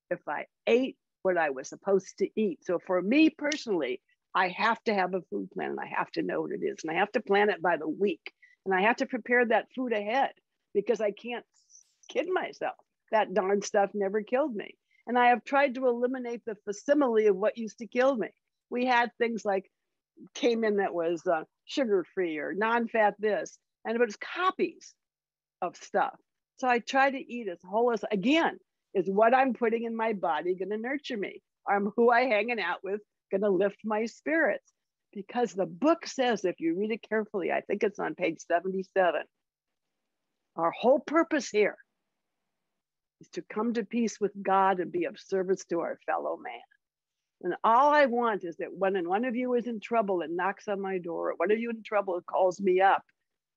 if 0.09 0.19
I 0.27 0.45
ate 0.65 0.97
what 1.21 1.37
I 1.37 1.49
was 1.49 1.67
supposed 1.67 2.17
to 2.19 2.29
eat. 2.35 2.59
So 2.63 2.79
for 2.79 3.01
me 3.01 3.29
personally, 3.29 4.01
I 4.37 4.49
have 4.49 4.83
to 4.83 4.93
have 4.93 5.15
a 5.15 5.21
food 5.31 5.49
plan 5.49 5.71
and 5.71 5.79
I 5.79 5.87
have 5.87 6.11
to 6.11 6.21
know 6.21 6.41
what 6.41 6.51
it 6.51 6.61
is. 6.63 6.77
And 6.83 6.91
I 6.91 6.99
have 6.99 7.11
to 7.13 7.21
plan 7.21 7.49
it 7.49 7.59
by 7.59 7.77
the 7.77 7.87
week 7.87 8.31
and 8.65 8.75
I 8.75 8.81
have 8.81 8.97
to 8.97 9.07
prepare 9.07 9.43
that 9.47 9.65
food 9.75 9.93
ahead 9.93 10.29
because 10.75 11.01
I 11.01 11.09
can't 11.09 11.43
kid 12.07 12.27
myself. 12.31 12.75
That 13.11 13.33
darn 13.33 13.63
stuff 13.63 13.89
never 13.95 14.21
killed 14.21 14.53
me. 14.53 14.75
And 15.07 15.17
I 15.17 15.29
have 15.29 15.43
tried 15.43 15.73
to 15.75 15.87
eliminate 15.87 16.43
the 16.45 16.55
facsimile 16.65 17.25
of 17.25 17.35
what 17.35 17.57
used 17.57 17.79
to 17.79 17.87
kill 17.87 18.15
me. 18.15 18.27
We 18.69 18.85
had 18.85 19.09
things 19.17 19.43
like 19.43 19.71
came 20.35 20.63
in 20.63 20.77
that 20.77 20.93
was 20.93 21.25
uh, 21.25 21.43
sugar 21.65 22.05
free 22.13 22.37
or 22.37 22.53
non 22.53 22.87
fat 22.89 23.15
this, 23.17 23.57
and 23.85 23.95
it 23.95 24.05
was 24.05 24.17
copies 24.17 24.93
of 25.63 25.75
stuff. 25.77 26.13
So 26.57 26.67
I 26.67 26.77
try 26.77 27.09
to 27.09 27.17
eat 27.17 27.47
as 27.47 27.59
whole 27.63 27.91
as, 27.91 28.03
again, 28.11 28.59
is 28.93 29.09
what 29.09 29.33
I'm 29.33 29.53
putting 29.53 29.85
in 29.85 29.95
my 29.95 30.13
body 30.13 30.53
going 30.53 30.69
to 30.69 30.77
nurture 30.77 31.17
me? 31.17 31.41
I'm 31.67 31.91
who 31.95 32.11
I 32.11 32.25
hanging 32.25 32.59
out 32.59 32.83
with 32.83 33.01
going 33.29 33.41
to 33.41 33.49
lift 33.49 33.79
my 33.83 34.05
spirits 34.05 34.71
because 35.13 35.53
the 35.53 35.65
book 35.65 36.05
says, 36.05 36.45
if 36.45 36.59
you 36.59 36.77
read 36.77 36.91
it 36.91 37.07
carefully, 37.07 37.51
I 37.51 37.61
think 37.61 37.83
it's 37.83 37.99
on 37.99 38.15
page 38.15 38.39
77, 38.47 39.21
our 40.55 40.71
whole 40.71 40.99
purpose 40.99 41.49
here 41.49 41.77
is 43.21 43.27
to 43.29 43.41
come 43.41 43.73
to 43.73 43.85
peace 43.85 44.19
with 44.19 44.31
God 44.41 44.79
and 44.79 44.91
be 44.91 45.05
of 45.05 45.19
service 45.19 45.65
to 45.65 45.79
our 45.79 45.97
fellow 46.05 46.37
man. 46.37 46.61
And 47.41 47.55
all 47.63 47.93
I 47.93 48.07
want 48.07 48.43
is 48.43 48.57
that 48.57 48.75
when 48.75 49.07
one 49.07 49.25
of 49.25 49.35
you 49.35 49.53
is 49.53 49.67
in 49.67 49.79
trouble 49.79 50.21
and 50.21 50.35
knocks 50.35 50.67
on 50.67 50.81
my 50.81 50.97
door, 50.97 51.31
or 51.31 51.35
one 51.37 51.51
of 51.51 51.59
you 51.59 51.69
in 51.69 51.83
trouble 51.83 52.19
calls 52.27 52.59
me 52.59 52.81
up, 52.81 53.03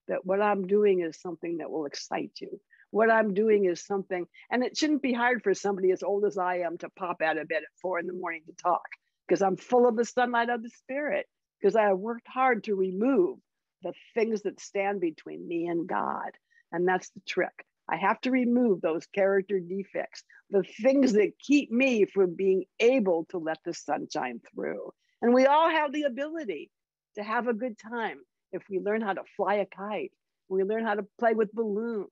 that 0.09 0.25
what 0.25 0.43
I'm 0.43 0.67
doing 0.67 1.01
is 1.01 1.21
something 1.21 1.59
that 1.59 1.71
will 1.71 1.87
excite 1.87 2.33
you. 2.41 2.61
What 2.91 3.11
I'm 3.11 3.33
doing 3.33 3.67
is 3.67 3.87
something, 3.87 4.27
and 4.51 4.65
it 4.65 4.77
shouldn't 4.77 5.03
be 5.03 5.13
hard 5.13 5.43
for 5.43 5.55
somebody 5.55 5.93
as 5.93 6.03
old 6.03 6.25
as 6.25 6.37
I 6.37 6.59
am 6.59 6.77
to 6.79 6.91
pop 6.91 7.23
out 7.23 7.39
of 7.39 7.49
bed 7.49 7.63
at 7.63 7.79
four 7.81 7.99
in 7.99 8.07
the 8.07 8.13
morning 8.13 8.43
to 8.47 8.63
talk 8.63 8.83
because 9.31 9.43
I'm 9.43 9.57
full 9.57 9.87
of 9.87 9.95
the 9.95 10.05
sunlight 10.05 10.51
of 10.51 10.61
the 10.61 10.71
spirit 10.71 11.27
because 11.61 11.77
I 11.77 11.85
have 11.85 11.99
worked 11.99 12.27
hard 12.27 12.65
to 12.65 12.75
remove 12.75 13.39
the 13.85 13.93
things 14.13 14.43
that 14.43 14.61
stand 14.61 15.01
between 15.01 15.47
me 15.47 15.69
and 15.69 15.87
God. 15.87 16.33
And 16.73 16.87
that's 16.87 17.11
the 17.11 17.21
trick. 17.29 17.65
I 17.89 17.97
have 17.97 18.21
to 18.23 18.33
remove 18.33 18.81
those 18.81 19.07
character 19.07 19.61
defects, 19.61 20.25
the 20.51 20.65
things 20.83 21.13
that 21.13 21.39
keep 21.39 21.71
me 21.71 22.07
from 22.07 22.35
being 22.35 22.65
able 22.81 23.27
to 23.31 23.39
let 23.39 23.59
the 23.65 23.73
sun 23.73 24.09
shine 24.13 24.41
through. 24.53 24.91
And 25.23 25.33
we 25.33 25.47
all 25.47 25.71
have 25.71 25.93
the 25.93 26.03
ability 26.03 26.69
to 27.17 27.23
have 27.23 27.47
a 27.47 27.55
good 27.55 27.79
time 27.79 28.19
if 28.51 28.63
we 28.69 28.81
learn 28.81 29.01
how 29.01 29.13
to 29.13 29.23
fly 29.37 29.57
a 29.57 29.67
kite, 29.67 30.11
we 30.49 30.65
learn 30.65 30.85
how 30.85 30.95
to 30.95 31.07
play 31.21 31.35
with 31.35 31.53
balloons. 31.53 32.09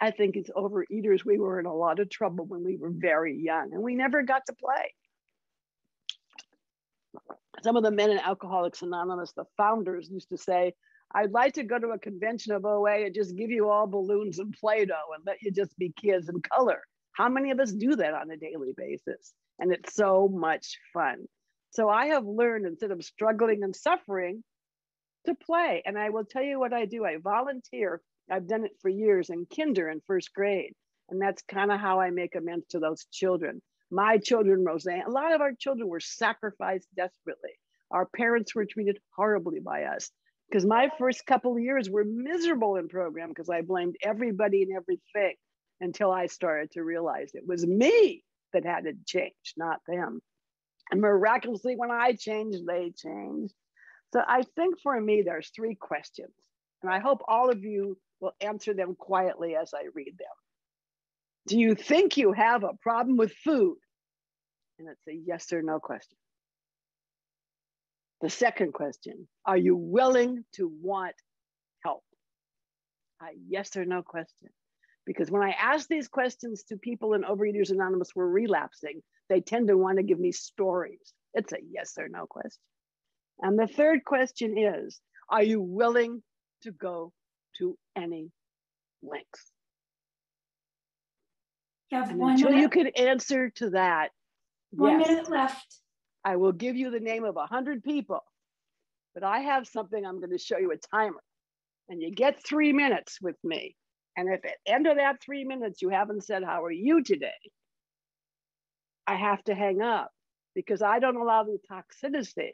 I 0.00 0.12
think 0.12 0.36
it's 0.36 0.50
overeaters. 0.50 1.24
We 1.24 1.38
were 1.38 1.58
in 1.58 1.66
a 1.66 1.74
lot 1.74 1.98
of 1.98 2.10
trouble 2.10 2.44
when 2.44 2.62
we 2.62 2.76
were 2.76 2.92
very 2.94 3.36
young 3.36 3.72
and 3.72 3.82
we 3.82 3.96
never 3.96 4.22
got 4.22 4.42
to 4.46 4.52
play. 4.52 4.92
Some 7.62 7.76
of 7.76 7.82
the 7.82 7.90
men 7.90 8.10
in 8.10 8.18
Alcoholics 8.18 8.82
Anonymous, 8.82 9.32
the 9.32 9.44
founders, 9.56 10.10
used 10.10 10.28
to 10.28 10.36
say, 10.36 10.74
I'd 11.14 11.32
like 11.32 11.54
to 11.54 11.62
go 11.62 11.78
to 11.78 11.88
a 11.88 11.98
convention 11.98 12.52
of 12.52 12.64
OA 12.64 13.06
and 13.06 13.14
just 13.14 13.36
give 13.36 13.50
you 13.50 13.68
all 13.68 13.86
balloons 13.86 14.38
and 14.38 14.52
Play 14.52 14.84
Doh 14.84 15.14
and 15.14 15.24
let 15.26 15.40
you 15.42 15.50
just 15.50 15.76
be 15.78 15.92
kids 16.00 16.28
and 16.28 16.42
color. 16.42 16.82
How 17.12 17.28
many 17.28 17.50
of 17.50 17.60
us 17.60 17.72
do 17.72 17.96
that 17.96 18.14
on 18.14 18.30
a 18.30 18.36
daily 18.36 18.74
basis? 18.76 19.32
And 19.58 19.72
it's 19.72 19.94
so 19.94 20.28
much 20.28 20.78
fun. 20.92 21.26
So 21.70 21.88
I 21.88 22.06
have 22.06 22.26
learned 22.26 22.66
instead 22.66 22.90
of 22.90 23.04
struggling 23.04 23.62
and 23.62 23.74
suffering 23.74 24.42
to 25.26 25.34
play. 25.34 25.82
And 25.86 25.98
I 25.98 26.10
will 26.10 26.24
tell 26.24 26.42
you 26.42 26.58
what 26.58 26.72
I 26.72 26.84
do 26.84 27.04
I 27.04 27.16
volunteer. 27.18 28.02
I've 28.30 28.48
done 28.48 28.64
it 28.64 28.72
for 28.82 28.88
years 28.88 29.30
in 29.30 29.46
kinder 29.46 29.88
and 29.88 30.02
first 30.06 30.34
grade. 30.34 30.74
And 31.08 31.20
that's 31.20 31.42
kind 31.42 31.70
of 31.70 31.80
how 31.80 32.00
I 32.00 32.10
make 32.10 32.34
amends 32.34 32.66
to 32.70 32.80
those 32.80 33.06
children. 33.12 33.62
My 33.90 34.18
children, 34.18 34.64
Rozanne, 34.64 35.06
a 35.06 35.10
lot 35.10 35.32
of 35.34 35.40
our 35.40 35.52
children 35.52 35.88
were 35.88 36.00
sacrificed 36.00 36.88
desperately. 36.96 37.52
Our 37.90 38.06
parents 38.06 38.54
were 38.54 38.66
treated 38.66 38.98
horribly 39.16 39.60
by 39.60 39.84
us 39.84 40.10
because 40.48 40.66
my 40.66 40.90
first 40.98 41.24
couple 41.26 41.58
years 41.58 41.88
were 41.88 42.04
miserable 42.04 42.76
in 42.76 42.88
program 42.88 43.28
because 43.28 43.48
I 43.48 43.62
blamed 43.62 43.96
everybody 44.02 44.62
and 44.62 44.76
everything 44.76 45.36
until 45.80 46.10
I 46.10 46.26
started 46.26 46.72
to 46.72 46.82
realize 46.82 47.30
it 47.34 47.46
was 47.46 47.66
me 47.66 48.24
that 48.52 48.64
had 48.64 48.84
to 48.84 48.94
change, 49.06 49.54
not 49.56 49.80
them. 49.86 50.20
And 50.90 51.00
miraculously, 51.00 51.74
when 51.76 51.90
I 51.90 52.12
changed, 52.12 52.66
they 52.66 52.92
changed. 52.96 53.54
So 54.12 54.22
I 54.26 54.42
think 54.56 54.80
for 54.82 54.98
me, 55.00 55.22
there's 55.22 55.50
three 55.50 55.74
questions, 55.74 56.32
and 56.82 56.92
I 56.92 57.00
hope 57.00 57.22
all 57.28 57.50
of 57.50 57.64
you 57.64 57.98
will 58.20 58.32
answer 58.40 58.72
them 58.72 58.94
quietly 58.96 59.56
as 59.56 59.74
I 59.74 59.88
read 59.94 60.16
them. 60.18 60.28
Do 61.46 61.58
you 61.58 61.74
think 61.74 62.16
you 62.16 62.32
have 62.32 62.64
a 62.64 62.74
problem 62.82 63.16
with 63.16 63.32
food? 63.32 63.76
And 64.78 64.88
it's 64.88 65.06
a 65.08 65.14
yes 65.14 65.52
or 65.52 65.62
no 65.62 65.78
question. 65.78 66.18
The 68.20 68.30
second 68.30 68.72
question 68.72 69.28
Are 69.44 69.56
you 69.56 69.76
willing 69.76 70.44
to 70.54 70.70
want 70.82 71.14
help? 71.84 72.02
A 73.22 73.26
yes 73.48 73.76
or 73.76 73.84
no 73.84 74.02
question. 74.02 74.48
Because 75.06 75.30
when 75.30 75.42
I 75.42 75.50
ask 75.50 75.88
these 75.88 76.08
questions 76.08 76.64
to 76.64 76.76
people 76.76 77.14
in 77.14 77.22
Overeaters 77.22 77.70
Anonymous 77.70 78.10
who 78.12 78.22
are 78.22 78.28
relapsing, 78.28 79.02
they 79.28 79.40
tend 79.40 79.68
to 79.68 79.76
want 79.76 79.98
to 79.98 80.02
give 80.02 80.18
me 80.18 80.32
stories. 80.32 81.12
It's 81.32 81.52
a 81.52 81.58
yes 81.70 81.94
or 81.96 82.08
no 82.08 82.26
question. 82.26 82.62
And 83.40 83.56
the 83.56 83.68
third 83.68 84.04
question 84.04 84.58
is 84.58 85.00
Are 85.28 85.42
you 85.42 85.60
willing 85.60 86.22
to 86.62 86.72
go 86.72 87.12
to 87.58 87.78
any 87.94 88.32
lengths? 89.02 89.52
You 91.90 91.98
have 91.98 92.12
one 92.12 92.32
until 92.32 92.50
minute, 92.50 92.62
you 92.62 92.68
can 92.68 92.86
answer 92.88 93.50
to 93.50 93.70
that, 93.70 94.10
one 94.70 95.00
yes, 95.00 95.08
minute 95.08 95.30
left. 95.30 95.80
I 96.24 96.36
will 96.36 96.52
give 96.52 96.76
you 96.76 96.90
the 96.90 97.00
name 97.00 97.24
of 97.24 97.36
a 97.36 97.46
hundred 97.46 97.84
people. 97.84 98.24
But 99.14 99.22
I 99.22 99.40
have 99.40 99.66
something 99.66 100.04
I'm 100.04 100.18
going 100.18 100.32
to 100.32 100.38
show 100.38 100.58
you 100.58 100.72
a 100.72 100.76
timer. 100.76 101.22
And 101.88 102.02
you 102.02 102.10
get 102.10 102.44
three 102.44 102.72
minutes 102.72 103.18
with 103.22 103.36
me. 103.44 103.76
And 104.16 104.28
if 104.28 104.44
at 104.44 104.56
the 104.66 104.72
end 104.72 104.86
of 104.86 104.96
that 104.96 105.22
three 105.22 105.44
minutes 105.44 105.80
you 105.80 105.88
haven't 105.88 106.24
said, 106.24 106.42
How 106.42 106.64
are 106.64 106.72
you 106.72 107.02
today? 107.02 107.30
I 109.06 109.14
have 109.14 109.42
to 109.44 109.54
hang 109.54 109.80
up 109.80 110.10
because 110.54 110.82
I 110.82 110.98
don't 110.98 111.16
allow 111.16 111.44
the 111.44 111.58
toxicity 111.70 112.52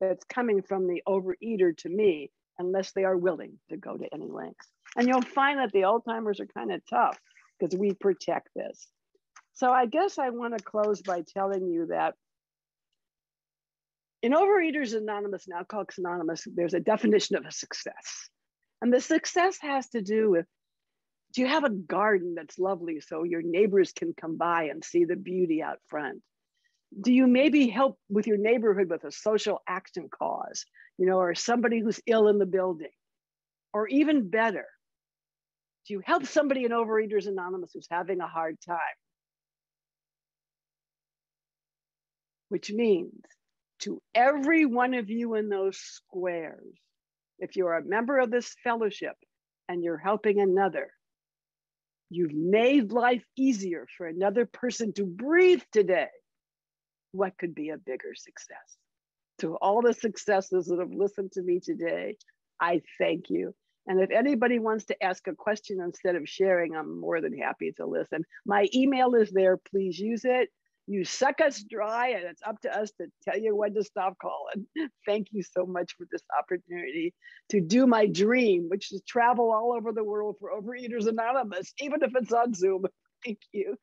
that's 0.00 0.24
coming 0.26 0.62
from 0.62 0.86
the 0.86 1.02
overeater 1.08 1.76
to 1.78 1.88
me 1.88 2.30
unless 2.58 2.92
they 2.92 3.04
are 3.04 3.16
willing 3.16 3.58
to 3.70 3.76
go 3.76 3.96
to 3.96 4.14
any 4.14 4.28
lengths. 4.30 4.68
And 4.96 5.08
you'll 5.08 5.22
find 5.22 5.58
that 5.58 5.72
the 5.72 5.84
old 5.84 6.04
timers 6.04 6.38
are 6.38 6.46
kind 6.46 6.70
of 6.70 6.80
tough 6.88 7.18
because 7.58 7.76
we 7.76 7.92
protect 7.94 8.48
this. 8.54 8.86
So 9.54 9.70
I 9.70 9.86
guess 9.86 10.18
I 10.18 10.30
want 10.30 10.56
to 10.56 10.64
close 10.64 11.00
by 11.02 11.22
telling 11.22 11.68
you 11.68 11.86
that 11.86 12.14
in 14.22 14.32
Overeaters 14.32 14.96
Anonymous 14.96 15.46
and 15.46 15.56
Alcoholics 15.56 15.98
Anonymous, 15.98 16.46
there's 16.54 16.74
a 16.74 16.80
definition 16.80 17.36
of 17.36 17.44
a 17.44 17.52
success. 17.52 18.28
And 18.80 18.92
the 18.92 19.00
success 19.00 19.58
has 19.60 19.88
to 19.90 20.02
do 20.02 20.30
with 20.30 20.46
do 21.34 21.42
you 21.42 21.48
have 21.48 21.64
a 21.64 21.70
garden 21.70 22.34
that's 22.36 22.58
lovely 22.58 23.00
so 23.00 23.24
your 23.24 23.42
neighbors 23.42 23.92
can 23.92 24.14
come 24.18 24.36
by 24.36 24.64
and 24.64 24.84
see 24.84 25.04
the 25.04 25.16
beauty 25.16 25.62
out 25.62 25.78
front? 25.88 26.22
Do 27.00 27.12
you 27.12 27.26
maybe 27.26 27.68
help 27.68 27.98
with 28.08 28.28
your 28.28 28.36
neighborhood 28.36 28.88
with 28.88 29.02
a 29.02 29.10
social 29.10 29.60
action 29.66 30.08
cause, 30.08 30.64
you 30.96 31.06
know, 31.06 31.18
or 31.18 31.34
somebody 31.34 31.80
who's 31.80 32.00
ill 32.06 32.28
in 32.28 32.38
the 32.38 32.46
building? 32.46 32.92
Or 33.72 33.88
even 33.88 34.30
better, 34.30 34.66
you 35.90 36.02
help 36.04 36.26
somebody 36.26 36.64
in 36.64 36.70
Overeaters 36.70 37.26
Anonymous 37.26 37.72
who's 37.74 37.88
having 37.90 38.20
a 38.20 38.26
hard 38.26 38.56
time? 38.66 38.78
Which 42.48 42.70
means 42.70 43.22
to 43.80 44.00
every 44.14 44.64
one 44.64 44.94
of 44.94 45.10
you 45.10 45.34
in 45.34 45.48
those 45.48 45.76
squares, 45.76 46.74
if 47.38 47.56
you're 47.56 47.74
a 47.74 47.84
member 47.84 48.18
of 48.18 48.30
this 48.30 48.54
fellowship 48.62 49.16
and 49.68 49.82
you're 49.82 49.98
helping 49.98 50.40
another, 50.40 50.90
you've 52.10 52.32
made 52.32 52.92
life 52.92 53.24
easier 53.36 53.86
for 53.96 54.06
another 54.06 54.46
person 54.46 54.92
to 54.94 55.04
breathe 55.04 55.62
today. 55.72 56.08
What 57.12 57.36
could 57.38 57.54
be 57.54 57.70
a 57.70 57.76
bigger 57.76 58.14
success? 58.14 58.76
To 59.40 59.56
all 59.56 59.82
the 59.82 59.92
successes 59.92 60.66
that 60.66 60.78
have 60.78 60.92
listened 60.92 61.32
to 61.32 61.42
me 61.42 61.60
today, 61.60 62.16
I 62.60 62.82
thank 62.98 63.30
you. 63.30 63.54
And 63.86 64.00
if 64.00 64.10
anybody 64.10 64.58
wants 64.58 64.86
to 64.86 65.02
ask 65.02 65.26
a 65.26 65.34
question 65.34 65.80
instead 65.80 66.16
of 66.16 66.28
sharing, 66.28 66.74
I'm 66.74 67.00
more 67.00 67.20
than 67.20 67.36
happy 67.36 67.72
to 67.76 67.86
listen. 67.86 68.24
My 68.46 68.68
email 68.74 69.14
is 69.14 69.30
there. 69.30 69.58
Please 69.58 69.98
use 69.98 70.22
it. 70.24 70.48
You 70.86 71.04
suck 71.04 71.40
us 71.40 71.62
dry, 71.62 72.08
and 72.08 72.24
it's 72.24 72.42
up 72.46 72.60
to 72.60 72.76
us 72.76 72.90
to 73.00 73.06
tell 73.22 73.38
you 73.38 73.56
when 73.56 73.74
to 73.74 73.82
stop 73.82 74.16
calling. 74.20 74.66
Thank 75.06 75.28
you 75.32 75.42
so 75.42 75.64
much 75.64 75.94
for 75.96 76.06
this 76.12 76.22
opportunity 76.38 77.14
to 77.50 77.60
do 77.60 77.86
my 77.86 78.06
dream, 78.06 78.66
which 78.68 78.92
is 78.92 79.02
travel 79.08 79.50
all 79.50 79.74
over 79.74 79.92
the 79.92 80.04
world 80.04 80.36
for 80.38 80.50
Overeaters 80.50 81.06
Anonymous, 81.06 81.72
even 81.80 82.02
if 82.02 82.12
it's 82.14 82.32
on 82.32 82.52
Zoom. 82.52 82.84
Thank 83.24 83.38
you. 83.52 83.76